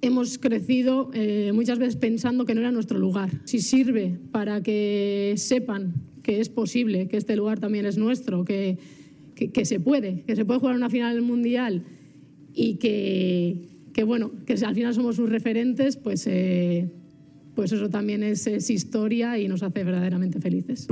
hemos 0.00 0.38
crecido 0.38 1.10
eh, 1.14 1.52
muchas 1.54 1.78
veces 1.78 1.96
pensando 1.96 2.44
que 2.44 2.54
no 2.54 2.60
era 2.60 2.72
nuestro 2.72 2.98
lugar. 2.98 3.30
Si 3.44 3.60
sirve 3.60 4.18
para 4.30 4.62
que 4.62 5.34
sepan 5.36 5.94
que 6.22 6.40
es 6.40 6.48
posible, 6.48 7.08
que 7.08 7.16
este 7.16 7.36
lugar 7.36 7.58
también 7.58 7.86
es 7.86 7.98
nuestro, 7.98 8.44
que, 8.44 8.78
que, 9.34 9.64
se 9.64 9.80
puede, 9.80 10.22
que 10.22 10.36
se 10.36 10.44
puede 10.44 10.60
jugar 10.60 10.76
una 10.76 10.90
final 10.90 11.20
Mundial 11.22 11.84
y 12.54 12.76
que, 12.76 13.68
que, 13.92 14.04
bueno, 14.04 14.30
que 14.46 14.54
al 14.54 14.74
final 14.74 14.94
somos 14.94 15.16
sus 15.16 15.28
referentes, 15.28 15.96
pues, 15.96 16.26
eh, 16.26 16.88
pues 17.54 17.72
eso 17.72 17.88
también 17.88 18.22
es 18.22 18.70
historia 18.70 19.38
y 19.38 19.48
nos 19.48 19.62
hace 19.62 19.84
verdaderamente 19.84 20.40
felices. 20.40 20.88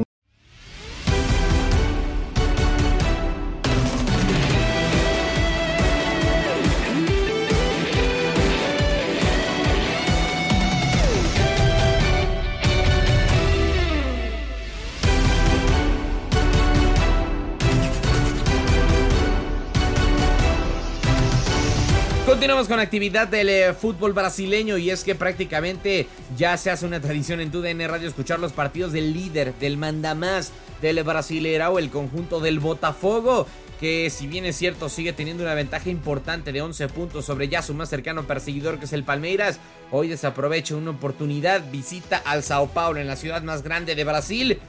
Con 22.69 22.79
actividad 22.79 23.27
del 23.27 23.49
eh, 23.49 23.73
fútbol 23.73 24.13
brasileño 24.13 24.77
y 24.77 24.91
es 24.91 25.03
que 25.03 25.15
prácticamente 25.15 26.07
ya 26.37 26.59
se 26.59 26.71
hace 26.71 26.85
una 26.85 27.01
tradición 27.01 27.41
en 27.41 27.51
TUDN 27.51 27.89
Radio 27.89 28.07
escuchar 28.07 28.39
los 28.39 28.53
partidos 28.53 28.93
del 28.93 29.15
líder, 29.15 29.55
del 29.55 29.79
mandamás 29.79 30.53
del 30.83 31.03
Brasileirao, 31.03 31.79
el 31.79 31.89
conjunto 31.89 32.39
del 32.39 32.61
Botafogo, 32.61 33.47
que 33.81 34.11
si 34.11 34.27
bien 34.27 34.45
es 34.45 34.57
cierto 34.57 34.91
sigue 34.91 35.15
teniendo 35.15 35.43
una 35.43 35.55
ventaja 35.55 35.89
importante 35.89 36.53
de 36.53 36.61
11 36.61 36.89
puntos 36.89 37.25
sobre 37.25 37.49
ya 37.49 37.63
su 37.63 37.73
más 37.73 37.89
cercano 37.89 38.25
perseguidor 38.25 38.79
que 38.79 38.85
es 38.85 38.93
el 38.93 39.05
Palmeiras, 39.05 39.59
hoy 39.91 40.09
desaprovecha 40.09 40.77
una 40.77 40.91
oportunidad, 40.91 41.65
visita 41.73 42.19
al 42.19 42.43
Sao 42.43 42.69
Paulo 42.69 43.01
en 43.01 43.07
la 43.07 43.17
ciudad 43.17 43.43
más 43.43 43.63
grande 43.63 43.95
de 43.95 44.05
Brasil 44.05 44.61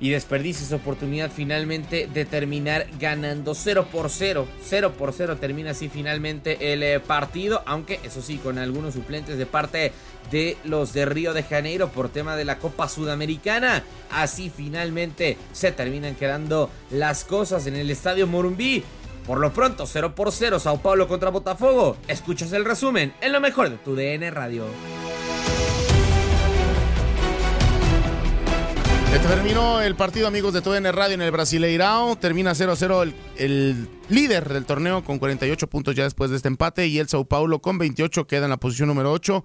y 0.00 0.10
desperdicia 0.10 0.64
esa 0.64 0.76
oportunidad 0.76 1.30
finalmente 1.30 2.08
de 2.12 2.24
terminar 2.24 2.86
ganando 2.98 3.54
0 3.54 3.88
por 3.90 4.10
0. 4.10 4.46
0 4.62 4.92
por 4.98 5.12
0 5.12 5.36
termina 5.36 5.70
así 5.70 5.88
finalmente 5.88 6.72
el 6.72 6.82
eh, 6.82 7.00
partido, 7.00 7.62
aunque 7.66 8.00
eso 8.04 8.22
sí, 8.22 8.38
con 8.38 8.58
algunos 8.58 8.94
suplentes 8.94 9.38
de 9.38 9.46
parte 9.46 9.92
de 10.30 10.56
los 10.64 10.92
de 10.92 11.06
Río 11.06 11.32
de 11.32 11.42
Janeiro 11.42 11.88
por 11.88 12.08
tema 12.08 12.36
de 12.36 12.44
la 12.44 12.58
Copa 12.58 12.88
Sudamericana. 12.88 13.84
Así 14.10 14.50
finalmente 14.54 15.36
se 15.52 15.72
terminan 15.72 16.14
quedando 16.14 16.70
las 16.90 17.24
cosas 17.24 17.66
en 17.66 17.76
el 17.76 17.90
Estadio 17.90 18.26
Morumbí. 18.26 18.84
Por 19.26 19.38
lo 19.38 19.52
pronto, 19.52 19.86
0 19.86 20.14
por 20.14 20.30
0, 20.30 20.60
Sao 20.60 20.80
Paulo 20.80 21.08
contra 21.08 21.30
Botafogo. 21.30 21.96
Escuchas 22.06 22.52
el 22.52 22.64
resumen 22.64 23.12
en 23.20 23.32
lo 23.32 23.40
mejor 23.40 23.70
de 23.70 23.76
tu 23.76 23.96
DN 23.96 24.30
Radio. 24.30 24.66
Terminó 29.12 29.80
el 29.80 29.96
partido, 29.96 30.26
amigos 30.26 30.54
de 30.54 30.62
TUDN 30.62 30.92
Radio 30.92 31.14
en 31.14 31.22
el 31.22 31.30
Brasileirao. 31.30 32.16
Termina 32.16 32.52
0-0 32.52 33.02
el, 33.02 33.14
el, 33.36 33.88
líder 34.08 34.52
del 34.52 34.64
torneo 34.64 35.04
con 35.04 35.18
48 35.18 35.66
puntos 35.68 35.94
ya 35.94 36.04
después 36.04 36.30
de 36.30 36.36
este 36.36 36.48
empate. 36.48 36.86
Y 36.86 36.98
el 36.98 37.08
Sao 37.08 37.24
Paulo 37.24 37.60
con 37.60 37.78
28 37.78 38.26
queda 38.26 38.44
en 38.44 38.50
la 38.50 38.56
posición 38.56 38.88
número 38.88 39.12
8. 39.12 39.44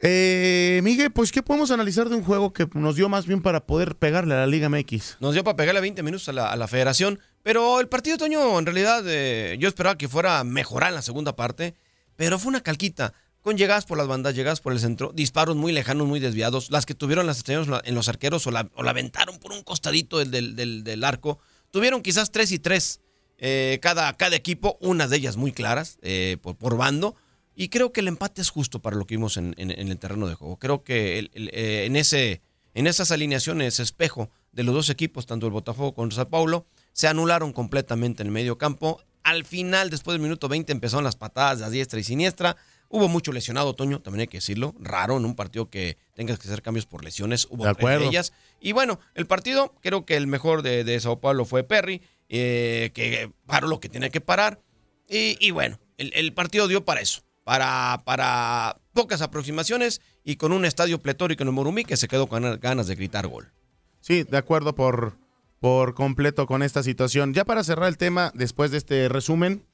Eh, 0.00 0.80
Miguel, 0.82 1.10
pues, 1.10 1.32
¿qué 1.32 1.42
podemos 1.42 1.70
analizar 1.70 2.08
de 2.08 2.16
un 2.16 2.22
juego 2.22 2.52
que 2.52 2.68
nos 2.74 2.96
dio 2.96 3.08
más 3.08 3.26
bien 3.26 3.42
para 3.42 3.66
poder 3.66 3.96
pegarle 3.96 4.34
a 4.34 4.38
la 4.38 4.46
Liga 4.46 4.68
MX? 4.68 5.16
Nos 5.20 5.34
dio 5.34 5.42
para 5.42 5.56
pegarle 5.56 5.80
20 5.80 6.02
minutos 6.02 6.28
a 6.28 6.32
la, 6.32 6.50
a 6.50 6.56
la 6.56 6.68
federación. 6.68 7.20
Pero 7.42 7.80
el 7.80 7.88
partido, 7.88 8.18
Toño, 8.18 8.58
en 8.58 8.66
realidad, 8.66 9.02
eh, 9.06 9.56
yo 9.58 9.68
esperaba 9.68 9.98
que 9.98 10.08
fuera 10.08 10.44
mejorar 10.44 10.90
en 10.90 10.96
la 10.96 11.02
segunda 11.02 11.34
parte. 11.34 11.74
Pero 12.16 12.38
fue 12.38 12.50
una 12.50 12.60
calquita 12.60 13.14
llegadas 13.56 13.86
por 13.86 13.98
las 13.98 14.06
bandas, 14.06 14.34
llegadas 14.34 14.60
por 14.60 14.72
el 14.72 14.80
centro, 14.80 15.12
disparos 15.14 15.56
muy 15.56 15.72
lejanos, 15.72 16.06
muy 16.06 16.20
desviados, 16.20 16.70
las 16.70 16.86
que 16.86 16.94
tuvieron 16.94 17.26
las 17.26 17.38
estrellas 17.38 17.66
en 17.84 17.94
los 17.94 18.08
arqueros 18.08 18.46
o 18.46 18.50
la, 18.50 18.68
o 18.74 18.82
la 18.82 18.90
aventaron 18.90 19.38
por 19.38 19.52
un 19.52 19.62
costadito 19.62 20.18
del, 20.18 20.56
del, 20.56 20.84
del, 20.84 21.04
arco. 21.04 21.38
Tuvieron 21.70 22.02
quizás 22.02 22.30
tres 22.30 22.52
y 22.52 22.58
tres 22.58 23.00
eh, 23.38 23.78
cada, 23.80 24.12
cada 24.14 24.36
equipo, 24.36 24.76
unas 24.80 25.10
de 25.10 25.16
ellas 25.16 25.36
muy 25.36 25.52
claras 25.52 25.98
eh, 26.02 26.36
por, 26.42 26.56
por, 26.56 26.76
bando. 26.76 27.14
Y 27.54 27.68
creo 27.68 27.92
que 27.92 28.00
el 28.00 28.08
empate 28.08 28.40
es 28.40 28.50
justo 28.50 28.80
para 28.80 28.96
lo 28.96 29.06
que 29.06 29.16
vimos 29.16 29.36
en, 29.36 29.54
en, 29.56 29.70
el 29.70 29.98
terreno 29.98 30.28
de 30.28 30.34
juego. 30.34 30.58
Creo 30.58 30.84
que 30.84 31.18
el, 31.18 31.30
eh, 31.34 31.84
en, 31.86 31.96
ese, 31.96 32.40
en 32.74 32.86
esas 32.86 33.10
alineaciones, 33.10 33.80
espejo 33.80 34.30
de 34.52 34.62
los 34.62 34.74
dos 34.74 34.90
equipos, 34.90 35.26
tanto 35.26 35.46
el 35.46 35.52
Botafogo 35.52 35.94
como 35.94 36.06
el 36.06 36.12
Sao 36.12 36.28
Paulo, 36.28 36.66
se 36.92 37.08
anularon 37.08 37.52
completamente 37.52 38.22
en 38.22 38.28
el 38.28 38.32
medio 38.32 38.58
campo. 38.58 39.00
Al 39.22 39.44
final, 39.44 39.90
después 39.90 40.14
del 40.14 40.22
minuto 40.22 40.48
20, 40.48 40.72
empezaron 40.72 41.04
las 41.04 41.16
patadas 41.16 41.60
de 41.60 41.70
diestra 41.70 42.00
y 42.00 42.04
siniestra. 42.04 42.56
Hubo 42.90 43.08
mucho 43.08 43.32
lesionado, 43.32 43.74
Toño, 43.74 44.00
también 44.00 44.22
hay 44.22 44.26
que 44.28 44.38
decirlo. 44.38 44.74
Raro 44.80 45.18
en 45.18 45.26
un 45.26 45.34
partido 45.34 45.68
que 45.68 45.98
tengas 46.14 46.38
que 46.38 46.48
hacer 46.48 46.62
cambios 46.62 46.86
por 46.86 47.04
lesiones. 47.04 47.46
Hubo 47.50 47.64
de 47.64 47.70
acuerdo. 47.70 48.00
de 48.00 48.06
ellas. 48.06 48.32
Y 48.60 48.72
bueno, 48.72 48.98
el 49.14 49.26
partido, 49.26 49.74
creo 49.82 50.06
que 50.06 50.16
el 50.16 50.26
mejor 50.26 50.62
de, 50.62 50.84
de 50.84 50.98
Sao 50.98 51.20
Paulo 51.20 51.44
fue 51.44 51.64
Perry, 51.64 52.00
eh, 52.30 52.90
que 52.94 53.30
paró 53.46 53.68
lo 53.68 53.78
que 53.80 53.90
tenía 53.90 54.08
que 54.08 54.22
parar. 54.22 54.60
Y, 55.06 55.36
y 55.38 55.50
bueno, 55.50 55.78
el, 55.98 56.12
el, 56.14 56.32
partido 56.32 56.66
dio 56.66 56.84
para 56.84 57.02
eso. 57.02 57.22
Para, 57.44 58.02
para 58.04 58.78
pocas 58.94 59.22
aproximaciones 59.22 60.00
y 60.24 60.36
con 60.36 60.52
un 60.52 60.64
estadio 60.64 61.00
pletórico 61.00 61.42
en 61.42 61.48
el 61.48 61.54
Morumí 61.54 61.84
que 61.84 61.96
se 61.96 62.08
quedó 62.08 62.26
con 62.26 62.58
ganas 62.60 62.86
de 62.86 62.94
gritar 62.94 63.26
gol. 63.26 63.52
Sí, 64.00 64.22
de 64.22 64.36
acuerdo 64.36 64.74
por, 64.74 65.16
por 65.60 65.94
completo 65.94 66.46
con 66.46 66.62
esta 66.62 66.82
situación. 66.82 67.34
Ya 67.34 67.44
para 67.44 67.64
cerrar 67.64 67.88
el 67.88 67.98
tema, 67.98 68.32
después 68.34 68.70
de 68.70 68.78
este 68.78 69.08
resumen, 69.08 69.64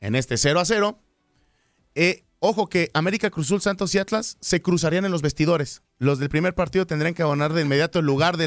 en 0.00 0.14
este 0.14 0.36
0 0.36 0.60
a 0.60 0.64
0, 0.64 0.98
eh, 1.96 2.24
ojo 2.38 2.68
que 2.68 2.90
América 2.94 3.30
Cruzul, 3.30 3.60
Santos 3.60 3.92
y 3.94 3.98
Atlas 3.98 4.36
se 4.40 4.62
cruzarían 4.62 5.04
en 5.04 5.10
los 5.10 5.22
vestidores. 5.22 5.82
los 5.98 6.18
del 6.18 6.28
primer 6.28 6.54
partido 6.54 6.86
tendrían 6.86 7.14
que 7.14 7.22
abonar 7.22 7.52
de 7.52 7.62
inmediato 7.62 7.98
el 7.98 8.06
lugar 8.06 8.36
de, 8.36 8.46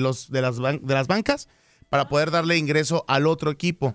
los, 0.00 0.30
de, 0.30 0.40
las, 0.40 0.58
ban- 0.60 0.80
de 0.80 0.94
las 0.94 1.06
bancas 1.08 1.48
para 1.90 2.08
poder 2.08 2.30
darle 2.30 2.56
ingreso 2.56 3.04
al 3.08 3.26
otro 3.26 3.50
equipo. 3.50 3.94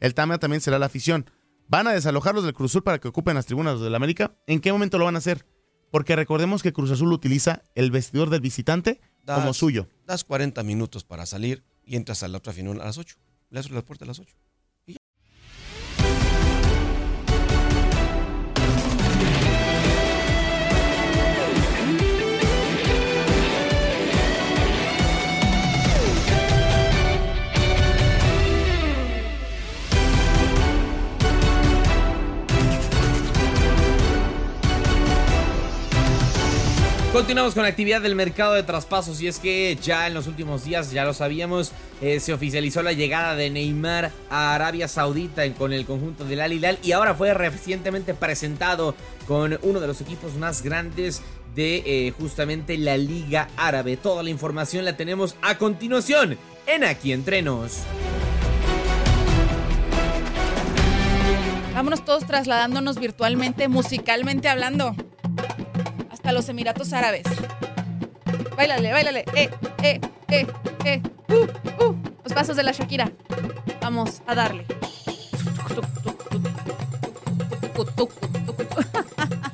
El 0.00 0.14
TAMA 0.14 0.38
también 0.38 0.60
será 0.60 0.78
la 0.78 0.86
afición. 0.86 1.30
¿Van 1.68 1.86
a 1.86 1.92
desalojarlos 1.92 2.44
del 2.44 2.54
Cruz 2.54 2.72
Azul 2.72 2.82
para 2.82 2.98
que 2.98 3.08
ocupen 3.08 3.34
las 3.34 3.44
tribunas 3.46 3.80
del 3.80 3.94
América? 3.94 4.34
¿En 4.46 4.60
qué 4.60 4.72
momento 4.72 4.96
lo 4.98 5.04
van 5.04 5.14
a 5.16 5.18
hacer? 5.18 5.44
Porque 5.90 6.16
recordemos 6.16 6.62
que 6.62 6.72
Cruz 6.72 6.90
Azul 6.90 7.12
utiliza 7.12 7.62
el 7.74 7.90
vestidor 7.90 8.30
del 8.30 8.40
visitante 8.40 9.00
como 9.26 9.48
Das- 9.48 9.56
suyo. 9.56 9.88
Das 10.06 10.24
40 10.24 10.62
minutos 10.62 11.04
para 11.04 11.26
salir 11.26 11.62
y 11.84 11.96
entras 11.96 12.22
a 12.22 12.28
la 12.28 12.38
otra 12.38 12.52
final 12.54 12.80
a 12.80 12.86
las 12.86 12.96
8. 12.96 13.16
Le 13.50 13.58
abres 13.58 13.72
la 13.74 13.82
puerta 13.84 14.04
a 14.06 14.08
las 14.08 14.18
8. 14.18 14.34
Continuamos 37.12 37.54
con 37.54 37.62
la 37.62 37.70
actividad 37.70 38.02
del 38.02 38.14
mercado 38.14 38.52
de 38.52 38.62
traspasos 38.62 39.20
y 39.22 39.28
es 39.28 39.38
que 39.38 39.76
ya 39.82 40.06
en 40.06 40.12
los 40.12 40.26
últimos 40.26 40.64
días, 40.64 40.90
ya 40.90 41.06
lo 41.06 41.14
sabíamos, 41.14 41.72
eh, 42.02 42.20
se 42.20 42.34
oficializó 42.34 42.82
la 42.82 42.92
llegada 42.92 43.34
de 43.34 43.48
Neymar 43.48 44.12
a 44.28 44.54
Arabia 44.54 44.88
Saudita 44.88 45.50
con 45.54 45.72
el 45.72 45.86
conjunto 45.86 46.24
del 46.24 46.40
Al 46.42 46.52
Hilal 46.52 46.78
y 46.82 46.92
ahora 46.92 47.14
fue 47.14 47.32
recientemente 47.32 48.12
presentado 48.12 48.94
con 49.26 49.58
uno 49.62 49.80
de 49.80 49.86
los 49.86 50.02
equipos 50.02 50.34
más 50.34 50.62
grandes 50.62 51.22
de 51.54 51.82
eh, 51.86 52.12
justamente 52.18 52.76
la 52.76 52.98
Liga 52.98 53.48
Árabe. 53.56 53.96
Toda 53.96 54.22
la 54.22 54.28
información 54.28 54.84
la 54.84 54.96
tenemos 54.98 55.34
a 55.40 55.56
continuación 55.56 56.36
en 56.66 56.84
Aquí 56.84 57.12
Entrenos. 57.12 57.78
Vámonos 61.74 62.04
todos 62.04 62.26
trasladándonos 62.26 62.98
virtualmente, 62.98 63.68
musicalmente 63.68 64.48
hablando, 64.48 64.94
hasta 66.28 66.36
los 66.40 66.48
Emiratos 66.50 66.92
Árabes. 66.92 67.22
Báilale, 68.54 68.92
báilale. 68.92 69.24
Eh, 69.34 69.48
eh, 69.82 69.98
eh, 70.28 70.46
eh. 70.84 71.02
Uh, 71.28 71.84
uh. 71.84 71.96
Los 72.22 72.34
pasos 72.34 72.54
de 72.54 72.62
la 72.62 72.72
Shakira. 72.72 73.10
Vamos 73.80 74.20
a 74.26 74.34
darle. 74.34 74.66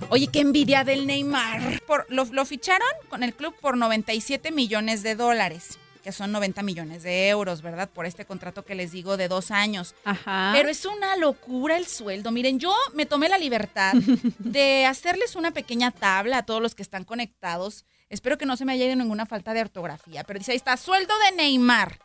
Oye, 0.09 0.27
qué 0.27 0.41
envidia 0.41 0.83
del 0.83 1.07
Neymar. 1.07 1.81
Por- 1.87 2.07
lo, 2.09 2.25
lo 2.25 2.45
ficharon 2.45 2.89
con 3.09 3.23
el 3.23 3.35
club 3.35 3.55
por 3.61 3.77
97 3.77 4.51
millones 4.51 5.05
de 5.05 5.15
dólares, 5.15 5.79
que 6.05 6.13
son 6.13 6.31
90 6.31 6.63
millones 6.63 7.03
de 7.03 7.31
euros, 7.31 7.63
¿verdad? 7.63 7.89
Por 7.89 8.05
este 8.05 8.27
contrato 8.27 8.63
que 8.63 8.75
les 8.75 8.93
digo 8.93 9.17
de 9.17 9.27
dos 9.27 9.51
años. 9.51 9.95
Ajá. 10.05 10.53
Pero 10.55 10.69
es 10.69 10.85
una 10.85 11.17
locura 11.17 11.79
el 11.79 11.87
sueldo. 11.87 12.31
Miren, 12.31 12.61
yo 12.61 12.77
me 12.93 13.07
tomé 13.07 13.31
la 13.31 13.39
libertad 13.39 13.95
de 14.39 14.85
hacerles 14.85 15.35
una 15.35 15.53
pequeña 15.53 15.91
tabla 15.91 16.39
a 16.39 16.43
todos 16.45 16.61
los 16.61 16.75
que 16.75 16.83
están 16.83 17.05
conectados. 17.05 17.87
Espero 18.11 18.37
que 18.37 18.45
no 18.45 18.59
se 18.59 18.67
me 18.67 18.75
haya 18.75 18.85
ido 18.85 18.97
ninguna 18.97 19.25
falta 19.25 19.55
de 19.55 19.63
ortografía, 19.63 20.25
pero 20.25 20.39
dice 20.39 20.53
ahí 20.53 20.57
está, 20.57 20.77
sueldo 20.77 21.15
de 21.31 21.37
Neymar. 21.37 21.99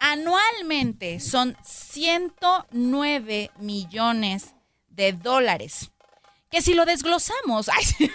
Anualmente 0.00 1.20
son 1.20 1.56
109 1.62 3.52
millones 3.60 4.54
de 4.88 5.12
dólares. 5.12 5.92
Que 6.50 6.62
si 6.62 6.74
lo 6.74 6.84
desglosamos, 6.84 7.68
ay, 7.70 8.10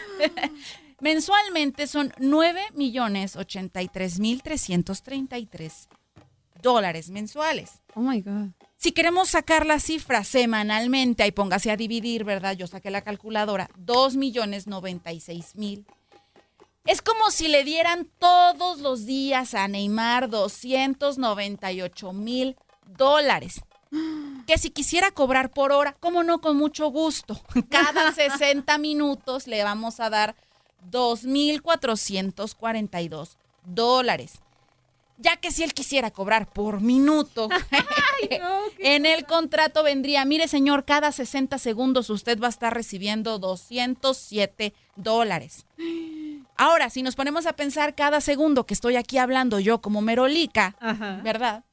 mensualmente 1.02 1.88
son 1.88 2.14
9 2.18 2.62
millones 2.74 3.36
83 3.36 4.20
mil 4.20 4.42
333 4.42 5.90
dólares 6.62 7.10
mensuales. 7.10 7.82
Oh 7.96 8.02
my 8.02 8.22
God. 8.22 8.50
Si 8.78 8.94
queremos 8.94 9.30
sacar 9.30 9.66
la 9.66 9.80
cifra 9.80 10.24
semanalmente, 10.24 11.22
ahí 11.22 11.32
póngase 11.32 11.70
a 11.70 11.78
dividir, 11.78 12.24
¿verdad? 12.24 12.56
Yo 12.56 12.66
saqué 12.66 12.90
la 12.90 13.02
calculadora, 13.02 13.70
2 13.78 14.16
millones 14.16 14.66
96 14.66 15.56
mil. 15.56 15.86
Es 16.86 17.04
como 17.04 17.30
si 17.30 17.48
le 17.48 17.64
dieran 17.64 18.08
todos 18.18 18.80
los 18.80 19.06
días 19.06 19.54
a 19.54 19.68
Neymar 19.68 20.30
298 20.30 22.14
mil 22.14 22.56
dólares. 22.86 23.62
Que 24.48 24.58
si 24.58 24.72
quisiera 24.72 25.12
cobrar 25.12 25.52
por 25.52 25.72
hora, 25.72 25.96
como 26.00 26.24
no, 26.24 26.42
con 26.42 26.58
mucho 26.58 26.88
gusto. 26.88 27.40
Cada 27.70 28.12
60 28.12 28.76
minutos 28.80 29.46
le 29.46 29.64
vamos 29.64 30.00
a 30.00 30.10
dar 30.10 30.36
2.442 30.90 33.38
dólares. 33.64 34.40
Ya 35.18 35.36
que 35.38 35.52
si 35.52 35.64
él 35.64 35.74
quisiera 35.76 36.10
cobrar 36.10 36.52
por 36.52 36.82
minuto, 36.82 37.48
en 38.80 39.06
el 39.06 39.28
contrato 39.28 39.84
vendría, 39.84 40.26
mire 40.26 40.48
señor, 40.48 40.84
cada 40.84 41.12
60 41.12 41.60
segundos 41.60 42.10
usted 42.10 42.40
va 42.40 42.48
a 42.48 42.50
estar 42.50 42.74
recibiendo 42.74 43.38
207 43.38 44.74
dólares. 44.96 45.68
Ahora, 46.58 46.90
si 46.90 47.04
nos 47.04 47.16
ponemos 47.16 47.46
a 47.46 47.54
pensar 47.54 47.94
cada 47.94 48.20
segundo 48.20 48.66
que 48.66 48.74
estoy 48.74 48.96
aquí 48.96 49.20
hablando 49.20 49.60
yo 49.60 49.80
como 49.82 50.02
merolica, 50.02 50.76
¿verdad? 51.24 51.66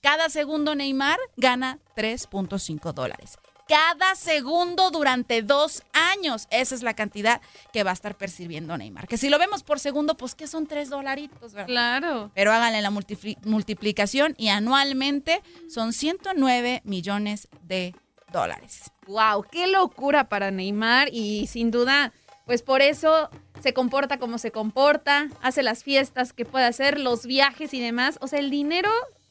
Cada 0.00 0.30
segundo 0.30 0.74
Neymar 0.74 1.18
gana 1.36 1.80
3.5 1.96 2.94
dólares. 2.94 3.36
Cada 3.68 4.14
segundo 4.14 4.90
durante 4.90 5.42
dos 5.42 5.82
años. 5.92 6.46
Esa 6.50 6.74
es 6.74 6.82
la 6.82 6.94
cantidad 6.94 7.40
que 7.72 7.84
va 7.84 7.90
a 7.90 7.94
estar 7.94 8.16
percibiendo 8.16 8.76
Neymar. 8.78 9.06
Que 9.06 9.18
si 9.18 9.28
lo 9.28 9.38
vemos 9.38 9.62
por 9.62 9.78
segundo, 9.78 10.16
pues 10.16 10.34
que 10.34 10.46
son 10.46 10.66
tres 10.66 10.88
dolaritos, 10.88 11.52
¿verdad? 11.52 11.66
Claro. 11.66 12.30
Pero 12.34 12.52
háganle 12.52 12.80
la 12.80 12.90
multipli- 12.90 13.36
multiplicación 13.44 14.34
y 14.38 14.48
anualmente 14.48 15.42
son 15.68 15.92
109 15.92 16.80
millones 16.84 17.48
de 17.62 17.94
dólares. 18.32 18.90
Wow, 19.06 19.44
qué 19.50 19.66
locura 19.66 20.28
para 20.28 20.50
Neymar 20.50 21.08
y 21.12 21.46
sin 21.46 21.70
duda, 21.70 22.12
pues 22.46 22.62
por 22.62 22.80
eso 22.82 23.28
se 23.62 23.74
comporta 23.74 24.18
como 24.18 24.38
se 24.38 24.50
comporta, 24.50 25.28
hace 25.42 25.62
las 25.62 25.82
fiestas 25.84 26.32
que 26.32 26.44
puede 26.44 26.64
hacer, 26.64 26.98
los 26.98 27.26
viajes 27.26 27.74
y 27.74 27.80
demás. 27.80 28.18
O 28.22 28.28
sea, 28.28 28.38
el 28.38 28.50
dinero 28.50 28.90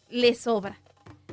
le 0.09 0.35
sobra. 0.35 0.79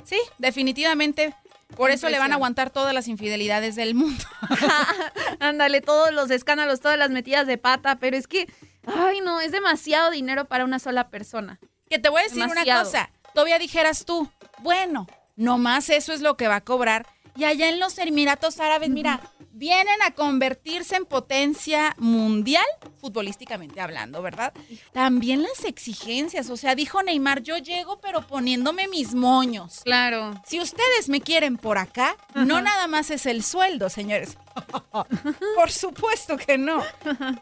Sí, 0.05 0.19
definitivamente. 0.39 1.35
Por 1.77 1.91
eso 1.91 2.09
le 2.09 2.19
van 2.19 2.33
a 2.33 2.37
aguantar 2.37 2.71
todas 2.71 2.95
las 2.95 3.09
infidelidades 3.09 3.77
del 3.77 3.95
mundo. 3.95 4.25
Ándale, 5.41 5.81
todos 5.81 6.13
los 6.13 6.31
escándalos, 6.31 6.81
todas 6.81 6.99
las 6.99 7.11
metidas 7.11 7.47
de 7.47 7.59
pata, 7.59 7.97
pero 7.97 8.17
es 8.17 8.27
que, 8.27 8.49
ay 8.87 9.21
no, 9.21 9.41
es 9.41 9.53
demasiado 9.53 10.11
dinero 10.11 10.47
para 10.47 10.65
una 10.65 10.79
sola 10.79 11.09
persona. 11.09 11.59
Que 11.89 11.99
te 11.99 12.09
voy 12.09 12.21
a 12.21 12.25
decir 12.25 12.45
una 12.45 12.65
cosa. 12.65 13.11
Todavía 13.35 13.59
dijeras 13.59 14.05
tú, 14.05 14.31
bueno, 14.61 15.07
nomás 15.37 15.91
eso 15.91 16.13
es 16.13 16.21
lo 16.21 16.37
que 16.37 16.49
va 16.49 16.57
a 16.57 16.65
cobrar. 16.65 17.07
Y 17.37 17.45
allá 17.45 17.69
en 17.69 17.81
los 17.81 17.99
Emiratos 17.99 18.61
Árabes, 18.61 18.91
mira, 18.91 19.21
vienen 19.55 20.03
a 20.07 20.11
convertirse 20.13 20.97
en 20.97 21.07
potencia 21.07 21.95
mundial, 21.99 22.65
futbolísticamente 23.01 23.81
hablando, 23.81 24.21
¿verdad? 24.21 24.53
También 24.93 25.43
las 25.43 25.65
exigencias, 25.65 26.51
o 26.51 26.57
sea, 26.57 26.75
dijo 26.75 27.03
Neymar, 27.03 27.43
yo 27.43 27.57
llego 27.59 28.01
pero 28.01 28.27
poniéndome 28.27 28.89
mis 28.89 29.15
moños. 29.15 29.81
Claro. 29.85 30.35
Si 30.45 30.61
ustedes 30.61 31.09
me 31.09 31.21
quieren 31.21 31.57
por 31.57 31.79
acá, 31.79 32.17
no 32.35 32.61
nada 32.61 32.87
más 32.89 33.11
es 33.11 33.27
el 33.27 33.43
sueldo, 33.45 33.89
señores. 33.89 34.37
Por 35.57 35.73
supuesto 35.73 36.37
que 36.37 36.57
no. 36.59 36.81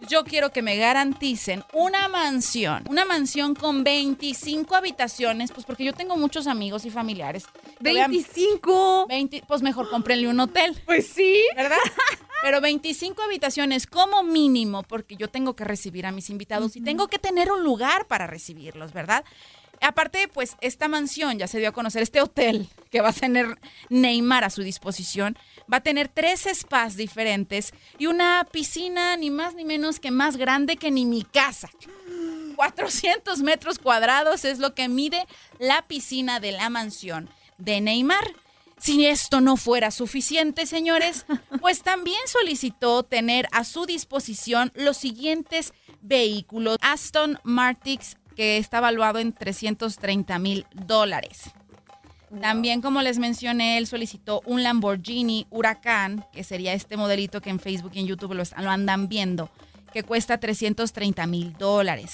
Yo 0.09 0.25
quiero 0.25 0.51
que 0.51 0.63
me 0.63 0.77
garanticen 0.79 1.63
una 1.75 2.09
mansión, 2.09 2.85
una 2.89 3.05
mansión 3.05 3.55
con 3.55 3.85
25 3.85 4.75
habitaciones, 4.75 5.53
pues 5.53 5.67
porque 5.67 5.85
yo 5.85 5.93
tengo 5.93 6.17
muchos 6.17 6.47
amigos 6.47 6.87
y 6.87 6.91
familiares. 6.91 7.45
que 7.83 7.93
vean- 7.93 8.11
25. 8.11 9.07
20, 9.09 9.45
pues 9.47 9.61
mejor 9.61 9.91
cómprenle 9.91 10.29
un 10.29 10.41
hotel. 10.41 10.81
Pues 10.87 11.07
sí. 11.09 11.43
¿Verdad? 11.55 11.77
Pero 12.43 12.61
25 12.61 13.23
habitaciones 13.23 13.87
como 13.87 14.23
mínimo, 14.23 14.83
porque 14.83 15.17
yo 15.17 15.29
tengo 15.29 15.55
que 15.55 15.65
recibir 15.65 16.07
a 16.07 16.13
mis 16.13 16.29
invitados 16.29 16.77
y 16.77 16.81
tengo 16.81 17.09
que 17.09 17.19
tener 17.19 17.53
un 17.53 17.63
lugar 17.63 18.07
para 18.07 18.27
recibirlos, 18.27 18.93
¿verdad? 18.93 19.25
Aparte, 19.81 20.29
pues 20.29 20.57
esta 20.61 20.87
mansión 20.87 21.39
ya 21.39 21.49
se 21.49 21.59
dio 21.59 21.69
a 21.69 21.73
conocer, 21.73 22.03
este 22.03 22.21
hotel 22.21 22.69
que 22.91 23.01
va 23.01 23.09
a 23.09 23.13
tener 23.13 23.59
Neymar 23.89 24.45
a 24.45 24.51
su 24.51 24.63
disposición, 24.63 25.37
va 25.73 25.79
a 25.79 25.83
tener 25.83 26.09
tres 26.09 26.47
spas 26.53 26.97
diferentes 26.97 27.73
y 27.99 28.07
una 28.07 28.47
piscina 28.51 29.17
ni 29.17 29.31
más 29.31 29.55
ni 29.55 29.65
menos 29.65 29.99
que 29.99 30.13
más 30.13 30.37
grande 30.37 30.77
que 30.77 30.93
ni 30.93 31.05
mi 31.05 31.25
casa. 31.25 31.69
400 32.55 33.41
metros 33.41 33.79
cuadrados 33.79 34.45
es 34.45 34.61
lo 34.61 34.75
que 34.75 34.89
mide 34.89 35.27
la 35.59 35.83
piscina 35.83 36.39
de 36.39 36.53
la 36.53 36.71
mansión 36.71 37.29
de 37.59 37.81
Neymar. 37.81 38.35
Si 38.83 39.07
esto 39.07 39.41
no 39.41 39.57
fuera 39.57 39.93
suficiente, 39.93 40.67
señores, 40.67 41.25
pues 41.61 41.83
también 41.83 42.19
solicitó 42.27 43.05
tener 43.05 43.47
a 43.53 43.63
su 43.65 43.87
disposición 43.87 44.73
los 44.75 44.97
siguientes 44.97 45.73
vehículos. 46.01 46.79
Aston 46.81 47.39
Martin, 47.45 48.01
que 48.35 48.57
está 48.57 48.81
valuado 48.81 49.21
en 49.21 49.33
330 49.33 50.39
mil 50.41 50.67
dólares. 50.75 51.43
También, 52.41 52.81
como 52.81 53.03
les 53.03 53.19
mencioné, 53.19 53.79
él 53.79 53.87
solicitó 53.87 54.41
un 54.47 54.63
Lamborghini 54.63 55.47
Huracán, 55.51 56.25
que 56.33 56.43
sería 56.43 56.73
este 56.73 56.97
modelito 56.97 57.41
que 57.41 57.51
en 57.51 57.61
Facebook 57.61 57.93
y 57.95 58.01
en 58.01 58.07
YouTube 58.07 58.33
lo, 58.35 58.43
están- 58.43 58.65
lo 58.65 58.71
andan 58.71 59.09
viendo, 59.09 59.51
que 59.93 60.03
cuesta 60.03 60.39
330 60.41 61.27
mil 61.27 61.53
dólares. 61.59 62.13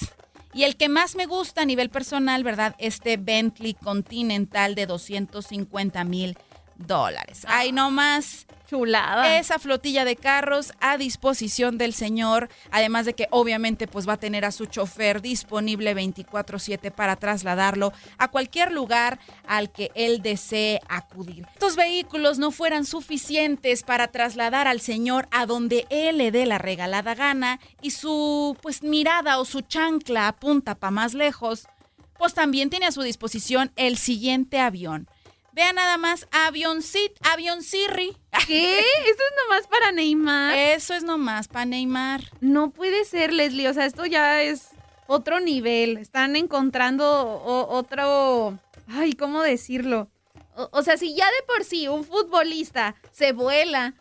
Y 0.53 0.63
el 0.63 0.75
que 0.75 0.89
más 0.89 1.15
me 1.15 1.25
gusta 1.25 1.61
a 1.61 1.65
nivel 1.65 1.89
personal, 1.89 2.43
¿verdad? 2.43 2.75
Este 2.79 3.17
Bentley 3.17 3.75
Continental 3.75 4.75
de 4.75 4.87
250 4.87 6.03
mil 6.03 6.37
dólares. 6.79 7.45
Ahí 7.47 7.71
nomás. 7.71 8.47
Chulada. 8.69 9.39
Esa 9.39 9.57
flotilla 9.57 10.05
de 10.05 10.15
carros 10.15 10.73
a 10.79 10.97
disposición 10.97 11.79
del 11.79 11.91
señor, 11.91 12.49
además 12.69 13.07
de 13.07 13.15
que 13.15 13.27
obviamente 13.31 13.87
pues 13.87 14.07
va 14.07 14.13
a 14.13 14.17
tener 14.17 14.45
a 14.45 14.51
su 14.51 14.67
chofer 14.67 15.23
disponible 15.23 15.95
24/7 15.95 16.91
para 16.91 17.15
trasladarlo 17.15 17.93
a 18.19 18.27
cualquier 18.27 18.71
lugar 18.71 19.19
al 19.47 19.71
que 19.71 19.89
él 19.95 20.21
desee 20.21 20.81
acudir. 20.87 21.47
Estos 21.53 21.75
vehículos 21.75 22.37
no 22.37 22.51
fueran 22.51 22.85
suficientes 22.85 23.81
para 23.81 24.09
trasladar 24.09 24.67
al 24.67 24.81
señor 24.81 25.27
a 25.31 25.47
donde 25.47 25.87
él 25.89 26.19
le 26.19 26.29
dé 26.29 26.45
la 26.45 26.59
regalada 26.59 27.15
gana 27.15 27.59
y 27.81 27.89
su 27.89 28.55
pues 28.61 28.83
mirada 28.83 29.39
o 29.39 29.45
su 29.45 29.61
chancla 29.61 30.27
apunta 30.27 30.75
para 30.75 30.91
más 30.91 31.15
lejos, 31.15 31.67
pues 32.19 32.35
también 32.35 32.69
tiene 32.69 32.85
a 32.85 32.91
su 32.91 33.01
disposición 33.01 33.71
el 33.77 33.97
siguiente 33.97 34.59
avión. 34.59 35.07
Vean 35.51 35.75
nada 35.75 35.97
más, 35.97 36.27
avioncit, 36.31 37.11
avioncirri. 37.21 38.15
¿Qué? 38.47 38.79
¿Eso 38.79 38.85
es 39.05 39.33
nomás 39.43 39.67
para 39.67 39.91
Neymar? 39.91 40.55
Eso 40.55 40.93
es 40.93 41.03
nomás 41.03 41.47
para 41.47 41.65
Neymar. 41.65 42.21
No 42.39 42.71
puede 42.71 43.05
ser, 43.05 43.33
Leslie. 43.33 43.67
O 43.67 43.73
sea, 43.73 43.85
esto 43.85 44.05
ya 44.05 44.41
es 44.41 44.69
otro 45.07 45.39
nivel. 45.39 45.97
Están 45.97 46.35
encontrando 46.35 47.41
otro. 47.43 48.57
Ay, 48.87 49.13
¿cómo 49.13 49.41
decirlo? 49.41 50.09
O, 50.55 50.69
o 50.71 50.81
sea, 50.83 50.97
si 50.97 51.15
ya 51.15 51.25
de 51.25 51.45
por 51.47 51.63
sí 51.63 51.87
un 51.87 52.03
futbolista 52.03 52.95
se 53.11 53.31
vuela 53.33 53.95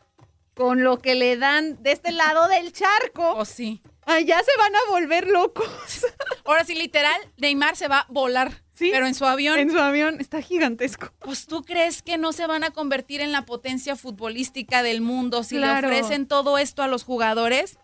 con 0.59 0.83
lo 0.83 0.99
que 0.99 1.15
le 1.15 1.37
dan 1.37 1.81
de 1.83 1.93
este 1.93 2.11
lado 2.11 2.49
del 2.49 2.73
charco. 2.73 3.37
O 3.37 3.45
sí. 3.45 3.81
Allá 4.07 4.41
se 4.43 4.57
van 4.59 4.75
a 4.75 4.91
volver 4.91 5.29
locos. 5.29 6.07
Ahora 6.45 6.65
sí, 6.65 6.75
literal, 6.75 7.21
Neymar 7.37 7.77
se 7.77 7.89
va 7.89 8.01
a 8.01 8.07
volar. 8.09 8.65
Sí. 8.79 8.91
Pero 8.93 9.07
en 9.09 9.15
su 9.15 9.25
avión. 9.25 9.59
En 9.59 9.71
su 9.73 9.79
avión 9.79 10.21
está 10.21 10.41
gigantesco. 10.41 11.11
Pues 11.19 11.47
tú 11.47 11.63
crees 11.65 12.01
que 12.03 12.17
no 12.17 12.33
se 12.33 12.47
van 12.47 12.63
a 12.63 12.71
convertir 12.71 13.21
en 13.21 13.33
la 13.33 13.45
potencia 13.45 13.97
futbolística 13.97 14.83
del 14.85 15.01
mundo 15.01 15.43
si 15.43 15.57
Claro. 15.57 15.89
le 15.89 15.97
ofrecen 16.01 16.27
todo 16.29 16.59
esto 16.59 16.83
a 16.83 16.89
los 16.89 17.03
jugadores. 17.03 17.79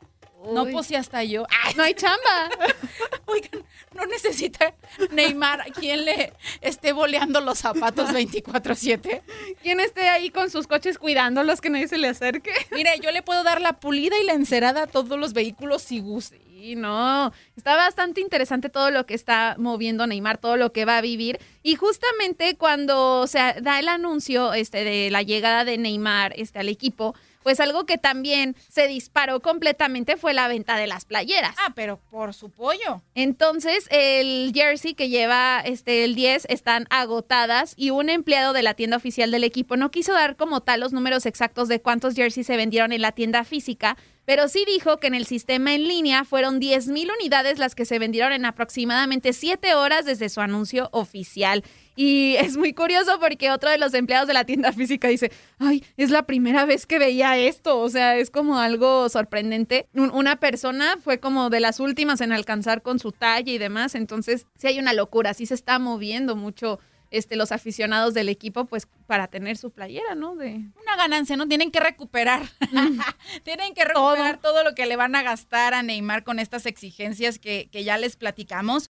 No, 0.53 0.67
pues 0.67 0.87
si 0.89 0.95
hasta 0.95 1.25
yo. 1.25 1.47
No 1.77 1.83
hay 1.83 1.95
chamba. 1.95 2.51
Oigan, 3.27 3.65
no 3.95 4.05
necesita 4.07 4.75
Neymar 5.11 5.73
quien 5.73 6.05
le 6.05 6.33
esté 6.61 6.93
boleando 6.93 7.41
los 7.41 7.59
zapatos 7.59 8.11
24-7. 8.11 9.23
¿Quién 9.63 9.81
esté 9.81 10.09
ahí 10.09 10.31
con 10.31 10.51
sus 10.51 10.67
coches 10.67 10.99
cuidándolos 10.99 11.61
que 11.61 11.71
nadie 11.71 11.89
se 11.89 11.99
le 11.99 12.09
acerque? 12.09 12.53
Mire, 12.73 12.91
yo 13.03 13.11
le 13.11 13.23
puedo 13.23 13.43
dar 13.43 13.61
la 13.63 13.81
pulida 13.81 14.17
y 14.21 14.25
la 14.27 14.35
encerada 14.35 14.83
a 14.83 14.87
todos 14.87 15.19
los 15.19 15.33
vehículos 15.33 15.83
si 15.83 16.01
guste. 16.01 16.41
Sí, 16.65 16.77
no, 16.77 17.31
está 17.59 17.77
bastante 17.77 18.23
interesante 18.23 18.71
todo 18.71 18.91
lo 18.91 19.05
que 19.05 19.13
está 19.13 19.55
moviendo 19.59 20.07
Neymar, 20.07 20.39
todo 20.39 20.57
lo 20.57 20.73
que 20.73 20.87
va 20.87 20.97
a 20.97 21.03
vivir. 21.03 21.39
Y 21.63 21.75
justamente 21.75 22.57
cuando 22.57 23.27
se 23.27 23.39
da 23.61 23.79
el 23.79 23.89
anuncio 23.89 24.55
este, 24.55 24.83
de 24.83 25.11
la 25.11 25.21
llegada 25.21 25.67
de 25.67 25.77
Neymar 25.77 26.33
este, 26.37 26.61
al 26.61 26.71
equipo, 26.71 27.15
pues 27.43 27.61
algo 27.61 27.85
que 27.85 27.99
también 27.99 28.57
se 28.71 28.89
disparó 28.89 29.41
completamente 29.41 30.17
fue 30.17 30.33
la 30.33 30.49
venta 30.49 30.79
de 30.79 30.87
las 30.87 31.05
playeras. 31.05 31.55
Ah, 31.59 31.73
pero 31.77 32.01
por 32.11 32.33
su 32.33 32.49
pollo. 32.49 33.03
Entonces, 33.15 33.87
el 33.91 34.51
jersey 34.55 34.95
que 34.95 35.11
lleva 35.11 35.61
este 35.61 36.05
el 36.05 36.15
10 36.15 36.47
están 36.49 36.87
agotadas 36.89 37.75
y 37.77 37.91
un 37.91 38.09
empleado 38.09 38.55
de 38.55 38.63
la 38.63 38.73
tienda 38.73 38.97
oficial 38.97 39.31
del 39.31 39.45
equipo 39.45 39.77
no 39.77 39.91
quiso 39.91 40.15
dar 40.15 40.37
como 40.37 40.63
tal 40.63 40.81
los 40.81 40.95
números 40.95 41.27
exactos 41.27 41.69
de 41.69 41.83
cuántos 41.83 42.15
jerseys 42.15 42.47
se 42.47 42.57
vendieron 42.57 42.93
en 42.93 43.03
la 43.03 43.13
tienda 43.13 43.45
física, 43.45 43.99
pero 44.25 44.49
sí 44.49 44.65
dijo 44.67 44.99
que 44.99 45.07
en 45.07 45.15
el 45.15 45.27
sistema 45.27 45.75
en 45.75 45.85
línea 45.89 46.25
fueron 46.25 46.61
10 46.61 46.89
mil 46.89 47.11
unidades 47.19 47.59
las 47.59 47.75
que 47.75 47.85
se 47.85 47.99
vendieron 47.99 48.33
en 48.33 48.45
aproximadamente 48.45 49.33
7 49.33 49.75
horas 49.75 50.05
desde 50.05 50.29
su 50.29 50.41
anuncio 50.41 50.89
oficial. 50.93 51.63
Y 51.97 52.35
es 52.41 52.57
muy 52.57 52.73
curioso 52.73 53.19
porque 53.21 53.51
otro 53.51 53.71
de 53.71 53.79
los 53.79 53.95
empleados 53.95 54.27
de 54.27 54.35
la 54.35 54.45
tienda 54.45 54.73
física 54.73 55.09
dice, 55.09 55.31
ay, 55.59 55.85
es 55.97 56.11
la 56.11 56.25
primera 56.27 56.65
vez 56.65 56.87
que 56.87 56.99
veía 56.99 57.37
esto, 57.39 57.79
o 57.79 57.89
sea, 57.89 58.17
es 58.17 58.31
como 58.31 58.59
algo 58.59 59.09
sorprendente. 59.09 59.87
Un- 59.95 60.11
una 60.11 60.37
persona 60.37 60.97
fue 61.03 61.21
como 61.21 61.51
de 61.51 61.61
las 61.61 61.79
últimas 61.81 62.21
en 62.21 62.33
alcanzar 62.33 62.83
con 62.83 62.99
su 62.99 63.13
talla 63.13 63.53
y 63.53 63.59
demás, 63.59 63.95
entonces 63.95 64.47
sí 64.59 64.67
hay 64.67 64.79
una 64.79 64.93
locura, 64.93 65.35
sí 65.35 65.47
se 65.47 65.55
está 65.55 65.79
moviendo 65.79 66.35
mucho 66.37 66.81
este, 67.17 67.37
los 67.37 67.53
aficionados 67.53 68.15
del 68.15 68.29
equipo, 68.29 68.65
pues 68.65 68.89
para 69.07 69.29
tener 69.29 69.57
su 69.57 69.71
playera, 69.71 70.15
¿no? 70.15 70.35
De... 70.35 70.71
Una 70.83 70.97
ganancia, 70.97 71.37
¿no? 71.37 71.47
Tienen 71.47 71.71
que 71.71 71.81
recuperar. 71.81 72.43
Tienen 73.45 73.75
que 73.75 73.85
recuperar 73.85 74.41
todo. 74.41 74.65
lo 74.65 74.75
que 74.75 74.87
le 74.87 74.97
van 74.97 75.15
a 75.15 75.23
gastar 75.23 75.75
a 75.75 75.83
Neymar 75.83 76.25
con 76.25 76.39
estas 76.39 76.67
exigencias 76.67 77.39
que, 77.39 77.69
que 77.71 77.85
ya 77.85 77.99
les 77.99 78.17
platicamos. 78.17 78.91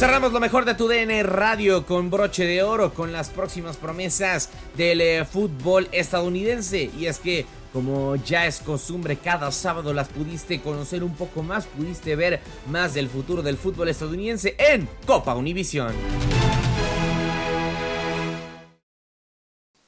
Cerramos 0.00 0.32
lo 0.32 0.40
mejor 0.40 0.64
de 0.64 0.74
tu 0.74 0.88
DN 0.88 1.22
Radio 1.24 1.84
con 1.84 2.08
broche 2.08 2.46
de 2.46 2.62
oro 2.62 2.94
con 2.94 3.12
las 3.12 3.28
próximas 3.28 3.76
promesas 3.76 4.50
del 4.74 5.02
eh, 5.02 5.26
fútbol 5.26 5.88
estadounidense. 5.92 6.90
Y 6.98 7.04
es 7.04 7.18
que, 7.18 7.44
como 7.70 8.16
ya 8.16 8.46
es 8.46 8.60
costumbre, 8.60 9.16
cada 9.16 9.50
sábado 9.52 9.92
las 9.92 10.08
pudiste 10.08 10.62
conocer 10.62 11.04
un 11.04 11.14
poco 11.14 11.42
más, 11.42 11.66
pudiste 11.66 12.16
ver 12.16 12.40
más 12.70 12.94
del 12.94 13.08
futuro 13.10 13.42
del 13.42 13.58
fútbol 13.58 13.90
estadounidense 13.90 14.56
en 14.58 14.88
Copa 15.06 15.34
Univisión. 15.34 15.92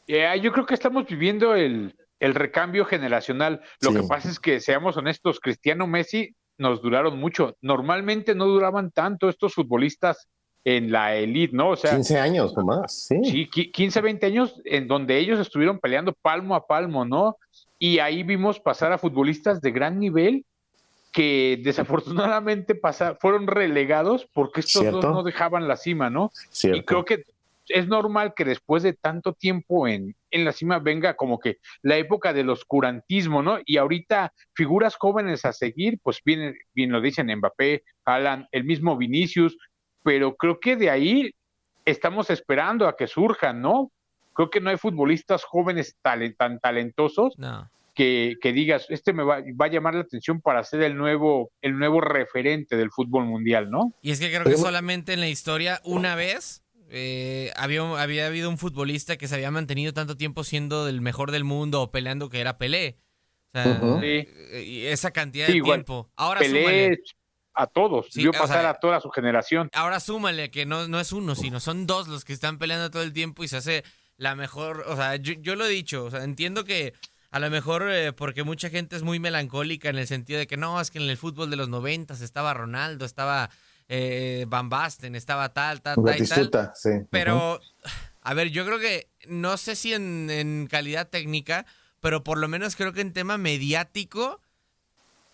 Eh, 0.06 0.38
yo 0.42 0.52
creo 0.52 0.66
que 0.66 0.74
estamos 0.74 1.06
viviendo 1.06 1.54
el, 1.54 1.96
el 2.20 2.34
recambio 2.34 2.84
generacional. 2.84 3.62
Lo 3.80 3.92
Sí. 3.92 3.96
que 3.96 4.02
pasa 4.06 4.28
es 4.28 4.38
que, 4.38 4.60
seamos 4.60 4.98
honestos, 4.98 5.40
Cristiano 5.40 5.86
Messi 5.86 6.36
nos 6.62 6.80
duraron 6.80 7.18
mucho. 7.18 7.56
Normalmente 7.60 8.34
no 8.34 8.46
duraban 8.46 8.90
tanto 8.90 9.28
estos 9.28 9.52
futbolistas 9.52 10.28
en 10.64 10.92
la 10.92 11.14
elite, 11.16 11.54
¿no? 11.56 11.70
O 11.70 11.76
sea, 11.76 11.90
15 11.90 12.18
años 12.20 12.56
o 12.56 12.64
más, 12.64 13.06
sí. 13.08 13.16
Sí, 13.24 13.46
qui- 13.52 13.72
15, 13.72 14.00
20 14.00 14.26
años 14.26 14.62
en 14.64 14.86
donde 14.86 15.18
ellos 15.18 15.40
estuvieron 15.40 15.80
peleando 15.80 16.12
palmo 16.12 16.54
a 16.54 16.66
palmo, 16.66 17.04
¿no? 17.04 17.36
Y 17.80 17.98
ahí 17.98 18.22
vimos 18.22 18.60
pasar 18.60 18.92
a 18.92 18.98
futbolistas 18.98 19.60
de 19.60 19.72
gran 19.72 19.98
nivel 19.98 20.44
que 21.12 21.60
desafortunadamente 21.62 22.74
pasa- 22.74 23.16
fueron 23.20 23.46
relegados 23.46 24.26
porque 24.32 24.60
estos 24.60 24.82
Cierto. 24.82 25.00
dos 25.00 25.12
no 25.12 25.22
dejaban 25.24 25.66
la 25.68 25.76
cima, 25.76 26.08
¿no? 26.10 26.30
Cierto. 26.50 26.78
Y 26.78 26.84
creo 26.84 27.04
que 27.04 27.24
es 27.68 27.86
normal 27.86 28.32
que 28.36 28.44
después 28.44 28.82
de 28.82 28.92
tanto 28.92 29.32
tiempo 29.34 29.86
en, 29.88 30.14
en 30.30 30.44
la 30.44 30.52
cima 30.52 30.78
venga 30.78 31.14
como 31.14 31.38
que 31.38 31.58
la 31.82 31.96
época 31.96 32.32
del 32.32 32.50
oscurantismo, 32.50 33.42
¿no? 33.42 33.58
Y 33.64 33.76
ahorita 33.76 34.32
figuras 34.54 34.96
jóvenes 34.96 35.44
a 35.44 35.52
seguir, 35.52 35.98
pues 36.02 36.20
bien, 36.24 36.54
bien 36.74 36.90
lo 36.90 37.00
dicen 37.00 37.34
Mbappé, 37.36 37.82
Alan, 38.04 38.46
el 38.52 38.64
mismo 38.64 38.96
Vinicius, 38.96 39.56
pero 40.02 40.34
creo 40.36 40.58
que 40.58 40.76
de 40.76 40.90
ahí 40.90 41.30
estamos 41.84 42.30
esperando 42.30 42.86
a 42.88 42.96
que 42.96 43.06
surjan, 43.06 43.60
¿no? 43.60 43.90
Creo 44.34 44.50
que 44.50 44.60
no 44.60 44.70
hay 44.70 44.76
futbolistas 44.78 45.44
jóvenes 45.44 45.96
tan 46.02 46.58
talentosos 46.60 47.34
No. 47.38 47.68
que, 47.94 48.36
que 48.40 48.52
digas, 48.52 48.86
este 48.88 49.12
me 49.12 49.22
va, 49.22 49.40
va 49.60 49.66
a 49.66 49.68
llamar 49.68 49.94
la 49.94 50.00
atención 50.00 50.40
para 50.40 50.64
ser 50.64 50.82
el 50.82 50.96
nuevo, 50.96 51.50
el 51.60 51.78
nuevo 51.78 52.00
referente 52.00 52.76
del 52.76 52.90
fútbol 52.90 53.26
mundial, 53.26 53.70
¿no? 53.70 53.92
Y 54.00 54.10
es 54.10 54.20
que 54.20 54.30
creo 54.30 54.44
que 54.44 54.56
solamente 54.56 55.12
en 55.12 55.20
la 55.20 55.28
historia, 55.28 55.80
una 55.84 56.14
vez, 56.14 56.62
eh, 56.94 57.50
había, 57.56 57.80
había 58.00 58.26
habido 58.26 58.50
un 58.50 58.58
futbolista 58.58 59.16
que 59.16 59.26
se 59.26 59.34
había 59.34 59.50
mantenido 59.50 59.94
tanto 59.94 60.16
tiempo 60.16 60.44
siendo 60.44 60.88
el 60.88 61.00
mejor 61.00 61.30
del 61.30 61.42
mundo 61.44 61.80
o 61.80 61.90
peleando 61.90 62.28
que 62.28 62.40
era 62.40 62.58
Pelé. 62.58 62.98
O 63.54 63.58
sea, 63.62 63.80
eh, 64.02 64.62
y 64.66 64.84
esa 64.86 65.10
cantidad 65.10 65.46
Sí, 65.46 65.52
de 65.52 65.58
igual. 65.58 65.78
tiempo. 65.78 66.10
Ahora 66.16 66.40
Pelé 66.40 66.60
súmale. 66.60 67.02
a 67.54 67.66
todos, 67.66 68.06
Sí, 68.10 68.20
vio 68.20 68.32
pasar 68.32 68.60
sea, 68.60 68.70
a 68.70 68.74
toda 68.74 69.00
su 69.00 69.08
generación. 69.10 69.70
Ahora 69.72 70.00
súmale 70.00 70.50
que 70.50 70.66
no, 70.66 70.86
no 70.86 71.00
es 71.00 71.12
uno, 71.12 71.34
sino 71.34 71.60
son 71.60 71.86
dos 71.86 72.08
los 72.08 72.24
que 72.26 72.34
están 72.34 72.58
peleando 72.58 72.90
todo 72.90 73.02
el 73.02 73.12
tiempo 73.14 73.42
y 73.42 73.48
se 73.48 73.56
hace 73.56 73.84
la 74.18 74.34
mejor. 74.36 74.84
O 74.86 74.94
sea, 74.96 75.16
yo, 75.16 75.32
yo 75.40 75.56
lo 75.56 75.64
he 75.64 75.70
dicho, 75.70 76.04
o 76.04 76.10
sea, 76.10 76.24
entiendo 76.24 76.64
que 76.64 76.92
a 77.30 77.38
lo 77.38 77.48
mejor 77.48 77.88
eh, 77.90 78.12
porque 78.12 78.42
mucha 78.44 78.68
gente 78.68 78.96
es 78.96 79.02
muy 79.02 79.18
melancólica 79.18 79.88
en 79.88 79.96
el 79.96 80.06
sentido 80.06 80.38
de 80.38 80.46
que 80.46 80.58
no, 80.58 80.78
es 80.78 80.90
que 80.90 80.98
en 80.98 81.08
el 81.08 81.16
fútbol 81.16 81.48
de 81.48 81.56
los 81.56 81.70
noventas 81.70 82.20
estaba 82.20 82.52
Ronaldo, 82.52 83.06
estaba 83.06 83.48
eh, 83.94 84.46
Van 84.48 84.70
Basten, 84.70 85.14
estaba 85.14 85.52
tal, 85.52 85.82
tal, 85.82 85.96
tal 86.02 86.22
y 86.22 86.26
tal. 86.50 86.70
Sí. 86.74 86.88
Pero, 87.10 87.60
a 88.22 88.34
ver, 88.34 88.48
yo 88.50 88.64
creo 88.64 88.78
que, 88.78 89.10
no 89.28 89.56
sé 89.58 89.76
si 89.76 89.92
en, 89.92 90.30
en 90.30 90.66
calidad 90.70 91.08
técnica, 91.10 91.66
pero 92.00 92.24
por 92.24 92.38
lo 92.38 92.48
menos 92.48 92.74
creo 92.74 92.92
que 92.94 93.02
en 93.02 93.12
tema 93.12 93.36
mediático 93.38 94.40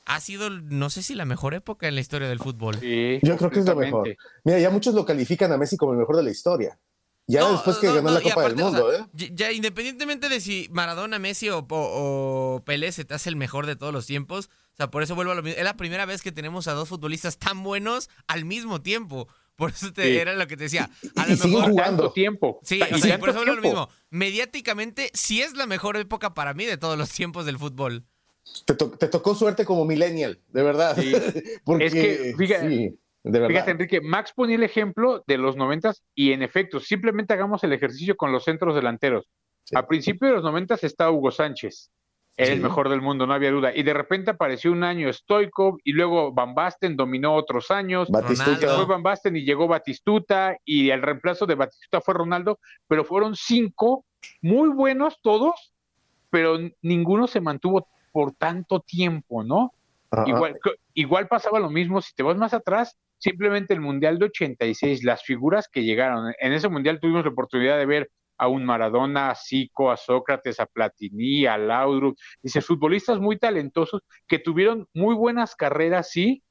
ha 0.06 0.20
sido, 0.20 0.50
no 0.50 0.90
sé 0.90 1.02
si 1.02 1.14
la 1.14 1.24
mejor 1.24 1.54
época 1.54 1.86
en 1.86 1.94
la 1.94 2.00
historia 2.00 2.28
del 2.28 2.38
fútbol. 2.38 2.80
Yo 3.22 3.36
creo 3.36 3.50
que 3.50 3.60
es 3.60 3.66
lo 3.66 3.76
mejor. 3.76 4.16
Mira, 4.42 4.58
ya 4.58 4.70
muchos 4.70 4.94
lo 4.94 5.04
califican 5.04 5.52
a 5.52 5.56
Messi 5.58 5.76
como 5.76 5.92
el 5.92 5.98
mejor 5.98 6.16
de 6.16 6.22
la 6.24 6.30
historia. 6.30 6.78
Ya 7.30 7.40
No, 7.40 7.52
después 7.52 7.76
que 7.76 7.88
no, 7.88 7.94
ganó 7.96 8.08
no, 8.08 8.14
la 8.14 8.22
Copa 8.22 8.42
del 8.44 8.52
o 8.54 8.56
Mundo, 8.64 8.90
sea, 8.90 9.00
¿eh? 9.00 9.06
ya- 9.12 9.28
Ya 9.34 9.52
independientemente 9.52 10.30
de 10.30 10.40
si 10.40 10.66
Maradona, 10.72 11.18
Messi 11.18 11.50
o, 11.50 11.58
o- 11.58 12.54
o 12.56 12.64
Pelé 12.64 12.90
se 12.90 13.04
te 13.04 13.12
hace 13.14 13.28
el 13.28 13.36
mejor 13.36 13.66
de 13.66 13.76
todos 13.76 13.92
los 13.92 14.06
tiempos, 14.06 14.48
sea, 14.78 14.90
por 14.90 15.02
eso 15.02 15.14
vuelvo 15.14 15.32
a 15.32 15.34
lo 15.34 15.42
mismo. 15.42 15.58
Es 15.58 15.64
la 15.64 15.76
primera 15.76 16.06
vez 16.06 16.22
que 16.22 16.32
tenemos 16.32 16.68
a 16.68 16.72
dos 16.72 16.88
futbolistas 16.88 17.38
tan 17.38 17.62
buenos 17.62 18.08
al 18.26 18.44
mismo 18.44 18.80
tiempo. 18.80 19.28
Por 19.56 19.70
eso 19.70 19.92
te, 19.92 20.04
Sí. 20.04 20.16
era 20.18 20.34
lo 20.34 20.46
que 20.46 20.56
te 20.56 20.64
decía. 20.64 20.88
A 21.16 21.26
Y 21.26 21.30
lo 21.30 21.36
siguen 21.36 21.50
mejor, 21.58 21.70
jugando. 21.72 22.02
Tanto 22.04 22.12
tiempo. 22.12 22.60
Sí, 22.62 22.80
o 22.80 22.98
sea, 22.98 23.18
por 23.18 23.30
eso 23.30 23.38
vuelvo 23.38 23.52
a 23.54 23.56
lo 23.56 23.62
mismo. 23.62 23.88
Mediáticamente, 24.10 25.10
sí 25.14 25.42
es 25.42 25.54
la 25.54 25.66
mejor 25.66 25.96
época 25.96 26.32
para 26.34 26.54
mí 26.54 26.64
de 26.64 26.76
todos 26.76 26.96
los 26.96 27.10
tiempos 27.10 27.44
del 27.44 27.58
fútbol. 27.58 28.04
Te, 28.66 28.74
to- 28.74 28.90
te 28.92 29.08
tocó 29.08 29.34
suerte 29.34 29.64
como 29.64 29.84
millennial, 29.84 30.40
de 30.48 30.62
verdad. 30.62 30.96
Sí. 30.96 31.12
Porque, 31.64 31.86
Es 31.86 31.92
que, 31.92 32.34
fíjate, 32.38 32.68
sí, 32.68 32.98
de 33.24 33.30
verdad. 33.32 33.48
Fíjate, 33.48 33.70
Enrique, 33.72 34.00
Max 34.00 34.32
ponía 34.34 34.54
el 34.56 34.62
ejemplo 34.62 35.24
de 35.26 35.38
los 35.38 35.56
noventas 35.56 36.02
y 36.14 36.32
en 36.32 36.42
efecto, 36.42 36.78
simplemente 36.78 37.34
hagamos 37.34 37.64
el 37.64 37.72
ejercicio 37.72 38.16
con 38.16 38.30
los 38.30 38.44
centros 38.44 38.74
delanteros. 38.76 39.26
A 39.74 39.86
principios 39.86 40.30
de 40.30 40.34
los 40.36 40.44
noventas 40.44 40.84
está 40.84 41.10
Hugo 41.10 41.30
Sánchez, 41.30 41.90
era 42.38 42.54
el 42.54 42.60
mejor 42.60 42.88
del 42.88 43.02
mundo, 43.02 43.26
no 43.26 43.34
había 43.34 43.50
duda. 43.50 43.72
Y 43.74 43.82
de 43.82 43.92
repente 43.92 44.30
apareció 44.30 44.70
un 44.70 44.84
año 44.84 45.12
Stoikov 45.12 45.78
y 45.82 45.92
luego 45.92 46.32
Van 46.32 46.54
Basten 46.54 46.96
dominó 46.96 47.34
otros 47.34 47.72
años. 47.72 48.08
Batistuta. 48.08 48.84
Van 48.84 49.02
Basten 49.02 49.36
y 49.36 49.44
llegó 49.44 49.66
Batistuta 49.66 50.56
y 50.64 50.90
el 50.90 51.02
reemplazo 51.02 51.46
de 51.46 51.56
Batistuta 51.56 52.00
fue 52.00 52.14
Ronaldo, 52.14 52.60
pero 52.86 53.04
fueron 53.04 53.34
cinco 53.34 54.04
muy 54.40 54.68
buenos 54.68 55.20
todos, 55.20 55.74
pero 56.30 56.58
ninguno 56.80 57.26
se 57.26 57.40
mantuvo 57.40 57.88
por 58.12 58.32
tanto 58.32 58.80
tiempo, 58.80 59.42
¿no? 59.42 59.72
Ajá. 60.12 60.24
Igual, 60.28 60.58
igual 60.94 61.26
pasaba 61.26 61.58
lo 61.58 61.70
mismo, 61.70 62.00
si 62.00 62.14
te 62.14 62.22
vas 62.22 62.36
más 62.36 62.54
atrás, 62.54 62.96
simplemente 63.18 63.74
el 63.74 63.80
Mundial 63.80 64.18
de 64.18 64.26
86, 64.26 65.02
las 65.02 65.24
figuras 65.24 65.68
que 65.68 65.82
llegaron, 65.82 66.32
en 66.38 66.52
ese 66.52 66.68
Mundial 66.68 67.00
tuvimos 67.00 67.24
la 67.24 67.30
oportunidad 67.30 67.78
de 67.78 67.86
ver 67.86 68.10
a 68.38 68.48
un 68.48 68.64
Maradona, 68.64 69.30
a 69.30 69.34
Zico, 69.34 69.90
a 69.90 69.96
Sócrates, 69.96 70.60
a 70.60 70.66
Platini, 70.66 71.44
a 71.46 71.58
Laudrup, 71.58 72.16
dice, 72.42 72.60
futbolistas 72.60 73.18
muy 73.18 73.36
talentosos 73.38 74.02
que 74.26 74.38
tuvieron 74.38 74.86
muy 74.94 75.14
buenas 75.14 75.54
carreras, 75.56 76.10
sí, 76.10 76.42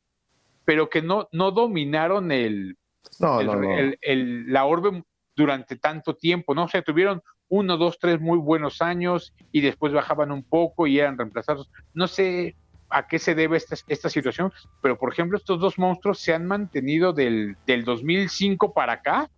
pero 0.66 0.90
que 0.90 1.02
no, 1.02 1.30
no 1.32 1.52
dominaron 1.52 2.32
el, 2.32 2.78
No, 3.20 3.40
el- 3.40 3.48
no, 3.48 3.56
no. 3.56 3.78
el- 3.78 3.98
el- 4.02 4.52
la 4.52 4.66
orbe 4.66 5.02
durante 5.36 5.78
tanto 5.78 6.16
tiempo, 6.16 6.54
¿no? 6.54 6.66
O 6.66 6.68
sea, 6.68 6.82
tuvieron 6.82 7.22
uno, 7.50 7.78
dos, 7.78 7.98
tres 8.00 8.20
muy 8.20 8.38
buenos 8.38 8.82
años 8.82 9.34
y 9.54 9.62
después 9.62 9.94
bajaban 9.94 10.32
un 10.32 10.44
poco 10.44 10.88
y 10.88 11.00
eran 11.00 11.18
reemplazados. 11.18 11.72
No 11.94 12.08
sé 12.08 12.56
a 12.90 13.08
qué 13.08 13.20
se 13.20 13.36
debe 13.36 13.56
esta, 13.58 13.76
esta 13.88 14.10
situación, 14.10 14.52
pero 14.82 14.98
por 14.98 15.12
ejemplo, 15.14 15.38
estos 15.38 15.60
dos 15.60 15.78
monstruos 15.78 16.20
se 16.20 16.34
han 16.34 16.46
mantenido 16.46 17.14
del, 17.14 17.56
del 17.66 17.86
2005 17.86 18.74
para 18.74 18.94
acá, 18.94 19.30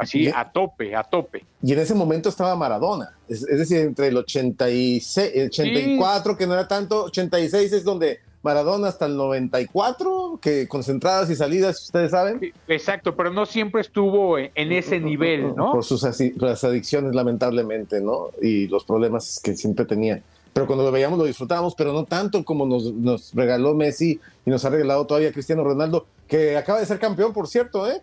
así 0.00 0.24
Y- 0.24 0.28
a 0.28 0.50
tope, 0.50 0.94
a 0.96 1.02
tope. 1.04 1.44
Y 1.62 1.72
en 1.72 1.78
ese 1.78 1.94
momento 1.94 2.28
estaba 2.28 2.56
Maradona. 2.56 3.12
Es, 3.28 3.42
es 3.42 3.58
decir, 3.58 3.78
entre 3.78 4.08
el 4.08 4.16
86, 4.16 5.30
el 5.34 5.48
84, 5.48 6.36
que 6.36 6.46
no 6.46 6.54
era 6.54 6.66
tanto, 6.66 7.04
86 7.04 7.72
es 7.72 7.84
donde 7.84 8.18
Maradona 8.42 8.88
hasta 8.88 9.04
el 9.06 9.16
94, 9.16 10.38
que 10.40 10.66
concentradas 10.66 11.28
y 11.30 11.36
salidas, 11.36 11.82
ustedes 11.82 12.10
saben. 12.10 12.40
Exacto, 12.68 13.14
pero 13.14 13.30
no 13.30 13.44
siempre 13.46 13.82
estuvo 13.82 14.38
en, 14.38 14.50
en 14.54 14.72
ese 14.72 14.98
nivel, 14.98 15.54
¿no? 15.54 15.72
Por 15.72 15.84
sus 15.84 16.02
las 16.36 16.64
adicciones, 16.64 17.14
lamentablemente, 17.14 18.00
¿no? 18.00 18.28
Y 18.40 18.66
los 18.68 18.84
problemas 18.84 19.40
que 19.42 19.54
siempre 19.56 19.84
tenía. 19.84 20.22
Pero 20.52 20.66
cuando 20.66 20.84
lo 20.84 20.90
veíamos 20.90 21.18
lo 21.18 21.26
disfrutábamos, 21.26 21.74
pero 21.76 21.92
no 21.92 22.04
tanto 22.04 22.44
como 22.44 22.66
nos, 22.66 22.92
nos 22.94 23.32
regaló 23.34 23.74
Messi 23.74 24.18
y 24.44 24.50
nos 24.50 24.64
ha 24.64 24.70
regalado 24.70 25.06
todavía 25.06 25.32
Cristiano 25.32 25.62
Ronaldo, 25.62 26.06
que 26.26 26.56
acaba 26.56 26.80
de 26.80 26.86
ser 26.86 26.98
campeón, 26.98 27.32
por 27.32 27.46
cierto, 27.46 27.88
¿eh? 27.88 28.00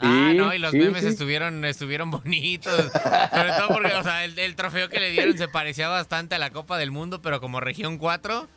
Ah, 0.00 0.32
no, 0.34 0.54
y 0.54 0.58
los 0.58 0.70
sí, 0.72 0.78
memes 0.78 1.02
sí. 1.02 1.08
estuvieron, 1.08 1.64
estuvieron 1.64 2.10
bonitos. 2.10 2.74
Sobre 2.74 3.52
todo 3.58 3.68
porque, 3.68 3.92
o 3.94 4.02
sea, 4.02 4.24
el, 4.24 4.38
el 4.38 4.54
trofeo 4.56 4.88
que 4.88 4.98
le 5.00 5.10
dieron 5.10 5.36
se 5.36 5.48
parecía 5.48 5.88
bastante 5.88 6.34
a 6.34 6.38
la 6.38 6.50
Copa 6.50 6.78
del 6.78 6.90
Mundo, 6.90 7.20
pero 7.22 7.40
como 7.40 7.60
región 7.60 7.98
4. 7.98 8.48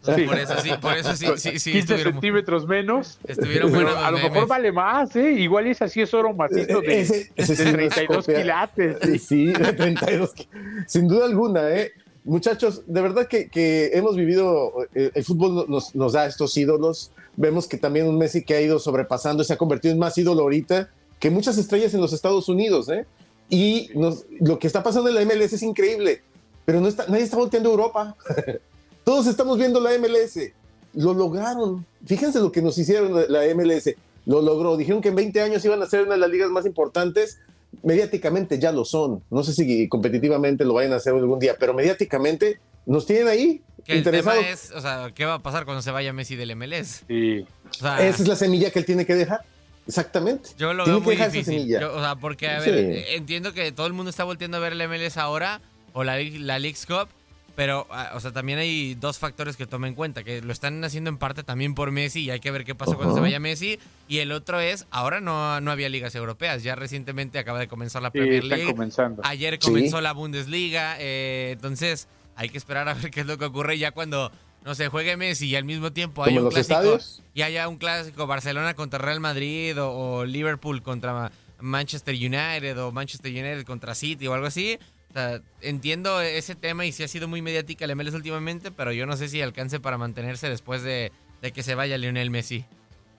Sí. 0.00 0.22
Por 0.22 0.38
eso 0.38 0.54
sí, 0.60 0.70
por 0.80 0.96
eso 0.96 1.16
sí, 1.16 1.26
sí, 1.36 1.58
sí. 1.58 1.72
15 1.72 1.78
estuvieron- 1.94 2.12
centímetros 2.12 2.66
menos. 2.68 3.18
Estuvieron 3.26 3.72
buenos 3.72 3.96
a 3.96 4.10
lo 4.12 4.18
mejor 4.18 4.46
vale 4.46 4.70
más, 4.70 5.14
¿eh? 5.16 5.32
Igual 5.32 5.66
es 5.66 5.82
así, 5.82 6.00
es 6.00 6.14
oro 6.14 6.32
macizo 6.34 6.80
de, 6.82 7.00
Ese- 7.00 7.32
ese 7.34 7.56
sí 7.56 7.64
de 7.64 7.72
no 7.72 7.78
es 7.82 7.88
32 7.94 8.24
copia. 8.24 8.40
quilates. 8.40 9.22
Sí, 9.26 9.46
de 9.46 9.72
32. 9.72 10.34
ki- 10.34 10.48
Sin 10.86 11.08
duda 11.08 11.24
alguna, 11.26 11.68
¿eh? 11.70 11.90
Muchachos, 12.28 12.82
de 12.86 13.00
verdad 13.00 13.26
que, 13.26 13.48
que 13.48 13.90
hemos 13.94 14.14
vivido, 14.16 14.72
eh, 14.94 15.10
el 15.14 15.24
fútbol 15.24 15.64
nos, 15.68 15.94
nos 15.94 16.12
da 16.12 16.26
estos 16.26 16.56
ídolos. 16.56 17.10
Vemos 17.36 17.66
que 17.66 17.78
también 17.78 18.06
un 18.06 18.18
Messi 18.18 18.44
que 18.44 18.54
ha 18.54 18.60
ido 18.60 18.78
sobrepasando, 18.78 19.44
se 19.44 19.52
ha 19.52 19.56
convertido 19.58 19.92
en 19.92 19.98
más 19.98 20.16
ídolo 20.18 20.42
ahorita 20.42 20.90
que 21.18 21.30
muchas 21.30 21.56
estrellas 21.58 21.94
en 21.94 22.00
los 22.00 22.12
Estados 22.12 22.48
Unidos, 22.48 22.88
¿eh? 22.90 23.06
Y 23.48 23.90
nos- 23.94 24.24
lo 24.40 24.58
que 24.58 24.66
está 24.66 24.82
pasando 24.82 25.08
en 25.08 25.14
la 25.14 25.22
MLS 25.22 25.54
es 25.54 25.62
increíble, 25.62 26.20
pero 26.64 26.80
no 26.80 26.88
está, 26.88 27.06
nadie 27.08 27.24
está 27.24 27.36
volteando 27.38 27.70
a 27.70 27.72
Europa. 27.72 28.16
Todos 29.04 29.26
estamos 29.26 29.56
viendo 29.58 29.80
la 29.80 29.92
MLS. 29.98 30.52
Lo 30.94 31.14
lograron. 31.14 31.86
Fíjense 32.06 32.40
lo 32.40 32.52
que 32.52 32.60
nos 32.62 32.76
hicieron 32.78 33.14
la- 33.32 33.44
MLS. 33.54 33.94
Lo 34.26 34.42
logró. 34.42 34.76
Dijeron 34.76 35.00
que 35.00 35.08
en 35.08 35.14
20 35.16 35.40
años 35.40 35.64
iban 35.64 35.82
a 35.82 35.86
ser 35.86 36.02
una 36.02 36.12
de 36.14 36.18
las 36.20 36.30
ligas 36.30 36.50
más 36.50 36.66
importantes. 36.66 37.38
Mediáticamente 37.82 38.58
ya 38.58 38.72
lo 38.72 38.84
son. 38.84 39.22
No 39.30 39.42
sé 39.42 39.52
si 39.52 39.88
competitivamente 39.88 40.64
lo 40.64 40.74
vayan 40.74 40.92
a 40.92 40.96
hacer 40.96 41.14
algún 41.14 41.38
día, 41.38 41.56
pero 41.58 41.74
mediáticamente 41.74 42.58
nos 42.86 43.06
tienen 43.06 43.28
ahí 43.28 43.62
Que 43.84 43.92
el 43.98 44.02
tema 44.02 44.18
interesados. 44.18 44.44
es, 44.46 44.70
o 44.72 44.80
sea, 44.80 45.10
¿qué 45.14 45.24
va 45.26 45.34
a 45.34 45.38
pasar 45.40 45.64
cuando 45.64 45.82
se 45.82 45.90
vaya 45.90 46.12
Messi 46.12 46.34
del 46.36 46.56
MLS? 46.56 47.04
Sí. 47.06 47.46
O 47.70 47.74
sea, 47.74 48.06
Esa 48.06 48.22
es 48.22 48.28
la 48.28 48.36
semilla 48.36 48.70
que 48.70 48.78
él 48.78 48.84
tiene 48.86 49.04
que 49.06 49.14
dejar. 49.14 49.40
Exactamente. 49.86 50.50
Yo 50.58 50.74
lo 50.74 50.84
Tiene 50.84 50.98
veo 51.00 51.04
muy 51.04 51.16
difícil. 51.16 51.44
semilla. 51.44 51.80
Yo, 51.80 51.94
o 51.96 52.00
sea, 52.00 52.16
porque, 52.16 52.48
a 52.48 52.60
Sí. 52.62 52.70
ver, 52.70 53.04
entiendo 53.10 53.52
que 53.54 53.72
todo 53.72 53.86
el 53.86 53.92
mundo 53.92 54.10
está 54.10 54.24
volteando 54.24 54.56
a 54.56 54.60
ver 54.60 54.72
el 54.72 54.82
MLS 54.82 55.16
ahora 55.18 55.60
o 55.92 56.04
la, 56.04 56.16
League- 56.16 56.38
la 56.40 56.58
League's 56.58 56.84
Cup, 56.86 57.08
pero, 57.58 57.88
ah, 57.90 58.12
o 58.14 58.20
sea, 58.20 58.30
también 58.30 58.60
hay 58.60 58.94
dos 58.94 59.18
factores 59.18 59.56
que 59.56 59.66
toma 59.66 59.88
en 59.88 59.96
cuenta, 59.96 60.22
que 60.22 60.40
lo 60.42 60.52
están 60.52 60.84
haciendo 60.84 61.10
en 61.10 61.18
parte 61.18 61.42
también 61.42 61.74
por 61.74 61.90
Messi 61.90 62.20
y 62.20 62.30
hay 62.30 62.38
que 62.38 62.52
ver 62.52 62.64
qué 62.64 62.76
pasa 62.76 62.94
cuando 62.94 63.16
se 63.16 63.20
vaya 63.20 63.40
Messi. 63.40 63.80
Y 64.06 64.18
el 64.18 64.30
otro 64.30 64.60
es, 64.60 64.86
ahora 64.92 65.20
no, 65.20 65.60
no 65.60 65.72
había 65.72 65.88
ligas 65.88 66.14
europeas, 66.14 66.62
ya 66.62 66.76
recientemente 66.76 67.36
acaba 67.40 67.58
de 67.58 67.66
comenzar 67.66 68.00
la 68.00 68.10
Sí, 68.12 68.18
Premier 68.18 68.44
League. 68.44 68.64
comenzando. 68.70 69.22
Ayer 69.24 69.54
Sí. 69.54 69.58
comenzó 69.58 70.00
la 70.00 70.12
Bundesliga, 70.12 70.94
eh, 71.00 71.50
entonces 71.54 72.06
hay 72.36 72.48
que 72.48 72.58
esperar 72.58 72.88
a 72.88 72.94
ver 72.94 73.10
qué 73.10 73.22
es 73.22 73.26
lo 73.26 73.38
que 73.38 73.46
ocurre 73.46 73.76
ya 73.76 73.90
cuando, 73.90 74.30
no 74.64 74.76
sé, 74.76 74.86
juegue 74.86 75.16
Messi 75.16 75.48
y 75.48 75.56
al 75.56 75.64
mismo 75.64 75.92
tiempo 75.92 76.22
hay 76.22 76.38
un 76.38 76.44
los 76.44 76.54
clásico 76.54 76.78
estadios. 76.80 77.22
y 77.34 77.42
haya 77.42 77.66
un 77.68 77.78
clásico 77.78 78.28
Barcelona 78.28 78.74
contra 78.74 79.00
Real 79.00 79.18
Madrid 79.18 79.76
o, 79.82 79.90
o 80.18 80.24
Liverpool 80.24 80.80
contra 80.80 81.32
Manchester 81.58 82.14
United 82.14 82.80
o 82.80 82.92
Manchester 82.92 83.32
United 83.32 83.64
contra 83.64 83.96
City 83.96 84.28
o 84.28 84.34
algo 84.34 84.46
así. 84.46 84.78
O 85.18 85.20
sea, 85.20 85.42
entiendo 85.62 86.20
ese 86.20 86.54
tema 86.54 86.86
y 86.86 86.92
sí 86.92 87.02
ha 87.02 87.08
sido 87.08 87.26
muy 87.26 87.42
mediática 87.42 87.84
el 87.84 87.96
MLS 87.96 88.14
últimamente, 88.14 88.70
pero 88.70 88.92
yo 88.92 89.04
no 89.04 89.16
sé 89.16 89.26
si 89.26 89.42
alcance 89.42 89.80
para 89.80 89.98
mantenerse 89.98 90.48
después 90.48 90.84
de, 90.84 91.10
de 91.42 91.50
que 91.50 91.64
se 91.64 91.74
vaya 91.74 91.98
Lionel 91.98 92.30
Messi. 92.30 92.64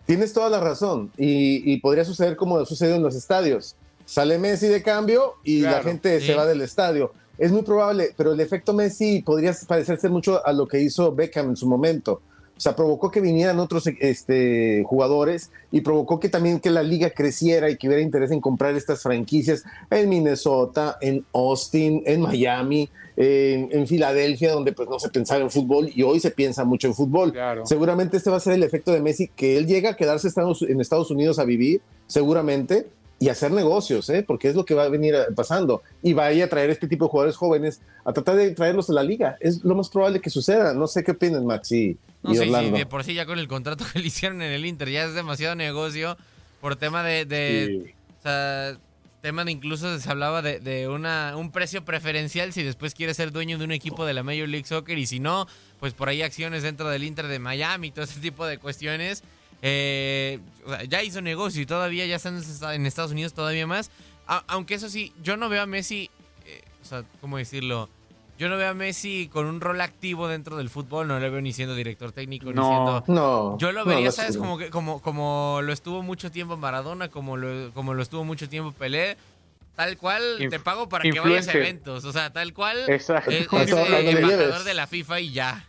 Tienes 0.06 0.32
toda 0.32 0.50
la 0.50 0.62
razón. 0.62 1.12
Y, 1.18 1.62
y 1.70 1.82
podría 1.82 2.06
suceder 2.06 2.38
como 2.38 2.64
sucedió 2.66 2.96
en 2.96 3.04
los 3.04 3.16
estadios. 3.16 3.76
Sale 4.06 4.38
Messi 4.38 4.68
de 4.68 4.82
cambio 4.82 5.34
y 5.44 5.60
la 5.60 5.84
gente 5.84 6.22
sí. 6.22 6.28
se 6.28 6.36
va 6.36 6.46
del 6.46 6.62
estadio. 6.62 7.12
Es 7.38 7.52
muy 7.52 7.64
probable, 7.64 8.14
pero 8.16 8.32
el 8.32 8.40
efecto 8.40 8.72
Messi 8.72 9.22
podría 9.22 9.54
parecerse 9.68 10.08
mucho 10.08 10.46
a 10.48 10.54
lo 10.54 10.70
que 10.70 10.80
hizo 10.80 11.14
Beckham 11.14 11.50
en 11.50 11.58
su 11.58 11.68
momento. 11.68 12.22
O 12.60 12.62
sea, 12.62 12.76
provocó 12.76 13.10
que 13.10 13.22
vinieran 13.22 13.58
otros 13.58 13.88
este, 14.02 14.84
jugadores 14.86 15.50
y 15.72 15.80
provocó 15.80 16.19
que 16.19 16.28
también 16.28 16.60
que 16.60 16.69
la 16.69 16.84
liga 16.84 17.10
creciera 17.10 17.69
y 17.69 17.78
que 17.78 17.88
hubiera 17.88 18.04
interés 18.04 18.32
en 18.32 18.41
comprar 18.41 18.76
estas 18.76 19.02
franquicias 19.02 19.63
en 19.89 20.10
Minnesota, 20.10 20.98
en 21.00 21.24
Austin, 21.34 22.04
en 22.06 22.19
Miami, 22.19 22.89
en, 23.15 23.69
en 23.72 23.88
Filadelfia, 23.88 24.52
donde 24.52 24.74
pues 24.74 24.89
no 24.89 25.00
se 25.00 25.08
pensaba 25.08 25.39
en 25.39 25.50
fútbol 25.50 25.89
y 25.95 26.04
hoy 26.04 26.19
se 26.19 26.32
piensa 26.32 26.65
mucho 26.65 26.88
en 26.88 26.95
fútbol. 26.95 27.32
Claro. 27.32 27.65
Seguramente 27.65 28.17
este 28.17 28.30
va 28.30 28.36
a 28.36 28.41
ser 28.41 28.56
el 28.56 28.63
efecto 28.63 28.91
de 28.91 29.00
Messi, 29.00 29.30
que 29.34 29.56
él 29.56 29.65
llega 29.65 29.91
a 29.91 29.95
quedarse 29.95 30.28
Estados- 30.28 30.62
en 30.63 30.82
Estados 30.82 31.10
Unidos 31.12 31.39
a 31.39 31.45
vivir, 31.45 31.80
seguramente, 32.08 32.88
y 33.22 33.30
hacer 33.30 33.52
negocios, 33.52 34.10
¿eh? 34.10 34.22
porque 34.28 34.50
es 34.50 34.56
lo 34.56 34.65
que 34.65 34.74
va 34.74 34.84
a 34.84 34.89
venir 34.89 35.15
eh, 35.15 35.19
pasando. 35.34 35.82
Y 36.04 36.12
vaya 36.12 36.43
a 36.43 36.50
traer 36.50 36.69
este 36.72 36.88
tipo 36.89 37.06
de 37.06 37.12
jugadores 37.12 37.38
jóvenes 37.38 37.80
a 38.04 38.12
tratar 38.12 38.36
de 38.36 38.52
traerlos 38.52 38.89
a 38.89 38.93
la 38.93 39.04
liga. 39.04 39.38
Es 39.39 39.63
lo 39.63 39.76
más 39.76 39.89
probable 39.89 40.19
que 40.19 40.30
suceda. 40.30 40.74
No 40.74 40.88
sé 40.88 41.04
qué 41.06 41.12
opinan, 41.12 41.45
Max 41.45 41.72
y, 41.72 41.98
No 42.23 42.32
sé 42.39 42.45
si 42.45 42.65
de 42.79 42.86
por 42.86 43.03
sí 43.03 43.13
ya 43.13 43.25
con 43.25 43.39
el 43.39 43.47
contrato 43.47 43.86
que 43.93 43.99
le 43.99 44.08
hicieron 44.08 44.41
en 44.41 44.51
el 44.51 44.65
Inter 44.65 44.89
ya 44.89 45.05
es 45.05 45.13
demasiado 45.13 45.55
negocio 45.55 46.17
por 46.62 46.75
tema 46.75 47.03
de... 47.03 47.25
de 47.25 47.84
Sí. 47.86 47.93
O 48.19 48.21
sea, 48.21 48.77
tema 49.21 49.43
de 49.45 49.51
incluso 49.51 49.99
se 49.99 50.10
hablaba 50.10 50.41
de, 50.41 50.60
de 50.62 50.88
una, 50.88 51.34
un 51.36 51.51
precio 51.51 51.84
preferencial 51.84 52.53
si 52.53 52.63
después 52.63 52.93
quieres 52.93 53.17
ser 53.17 53.32
dueño 53.34 53.58
de 53.58 53.65
un 53.65 53.71
equipo 53.73 54.05
de 54.05 54.13
la 54.13 54.23
Major 54.23 54.47
League 54.47 54.65
Soccer 54.65 54.97
y 54.97 55.05
si 55.08 55.19
no, 55.19 55.45
pues 55.79 55.93
por 55.93 56.08
ahí 56.10 56.21
acciones 56.21 56.63
dentro 56.63 56.88
del 56.89 57.03
Inter 57.03 57.27
de 57.27 57.38
Miami, 57.39 57.91
todo 57.91 58.03
ese 58.05 58.19
tipo 58.21 58.45
de 58.45 58.58
cuestiones. 58.58 59.23
Eh, 59.62 60.39
o 60.65 60.69
sea, 60.69 60.84
ya 60.86 61.03
hizo 61.03 61.21
negocio 61.21 61.62
y 61.62 61.65
todavía 61.65 62.05
ya 62.05 62.15
están 62.15 62.41
en 62.73 62.86
Estados 62.86 63.12
Unidos 63.12 63.34
todavía 63.34 63.67
más. 63.67 63.91
A- 64.25 64.43
aunque 64.47 64.75
eso 64.75 64.89
sí, 64.89 65.12
yo 65.21 65.36
no 65.36 65.49
veo 65.49 65.62
a 65.63 65.65
Messi, 65.65 66.10
eh, 66.45 66.62
o 66.82 66.86
sea, 66.86 67.03
¿cómo 67.19 67.38
decirlo? 67.38 67.89
Yo 68.39 68.49
no 68.49 68.58
veo 68.58 68.69
a 68.69 68.73
Messi 68.73 69.30
con 69.32 69.45
un 69.45 69.60
rol 69.62 69.80
activo 69.82 70.28
dentro 70.28 70.58
del 70.58 70.69
fútbol, 70.69 71.08
no 71.08 71.19
lo 71.19 71.30
veo 71.32 71.41
ni 71.41 71.54
siendo 71.54 71.75
director 71.75 72.12
técnico, 72.13 72.47
ni 72.47 72.54
No, 72.54 72.67
siendo... 72.67 73.04
no, 73.08 73.58
Yo 73.60 73.71
lo 73.71 73.86
vería, 73.86 74.06
no, 74.08 74.12
¿sabes? 74.12 74.38
Como, 74.38 74.58
que, 74.58 74.69
como, 74.69 75.02
como 75.02 75.60
lo 75.62 75.71
estuvo 75.73 76.02
mucho 76.02 76.32
tiempo 76.32 76.58
Maradona, 76.58 77.10
como 77.10 77.38
lo, 77.38 77.71
como 77.73 77.93
lo 77.93 78.02
estuvo 78.02 78.23
mucho 78.23 78.49
tiempo 78.49 78.71
Pelé. 78.71 79.17
Tal 79.75 79.95
cual, 79.95 80.21
Inf- 80.39 80.49
te 80.49 80.60
pago 80.60 80.89
para 80.89 81.10
que 81.10 81.17
vayas 81.21 81.47
a 81.47 81.54
eventos. 81.54 82.04
O 82.04 82.12
sea, 82.12 82.34
tal 82.34 82.54
cual, 82.54 82.78
Exacto. 82.89 83.32
es, 83.32 83.47
Con 83.47 83.62
es, 83.62 83.71
le 83.71 84.12
embajador 84.12 84.63
de 84.65 84.73
la 84.73 84.88
FIFA 84.88 85.19
y 85.21 85.32
ya. 85.32 85.68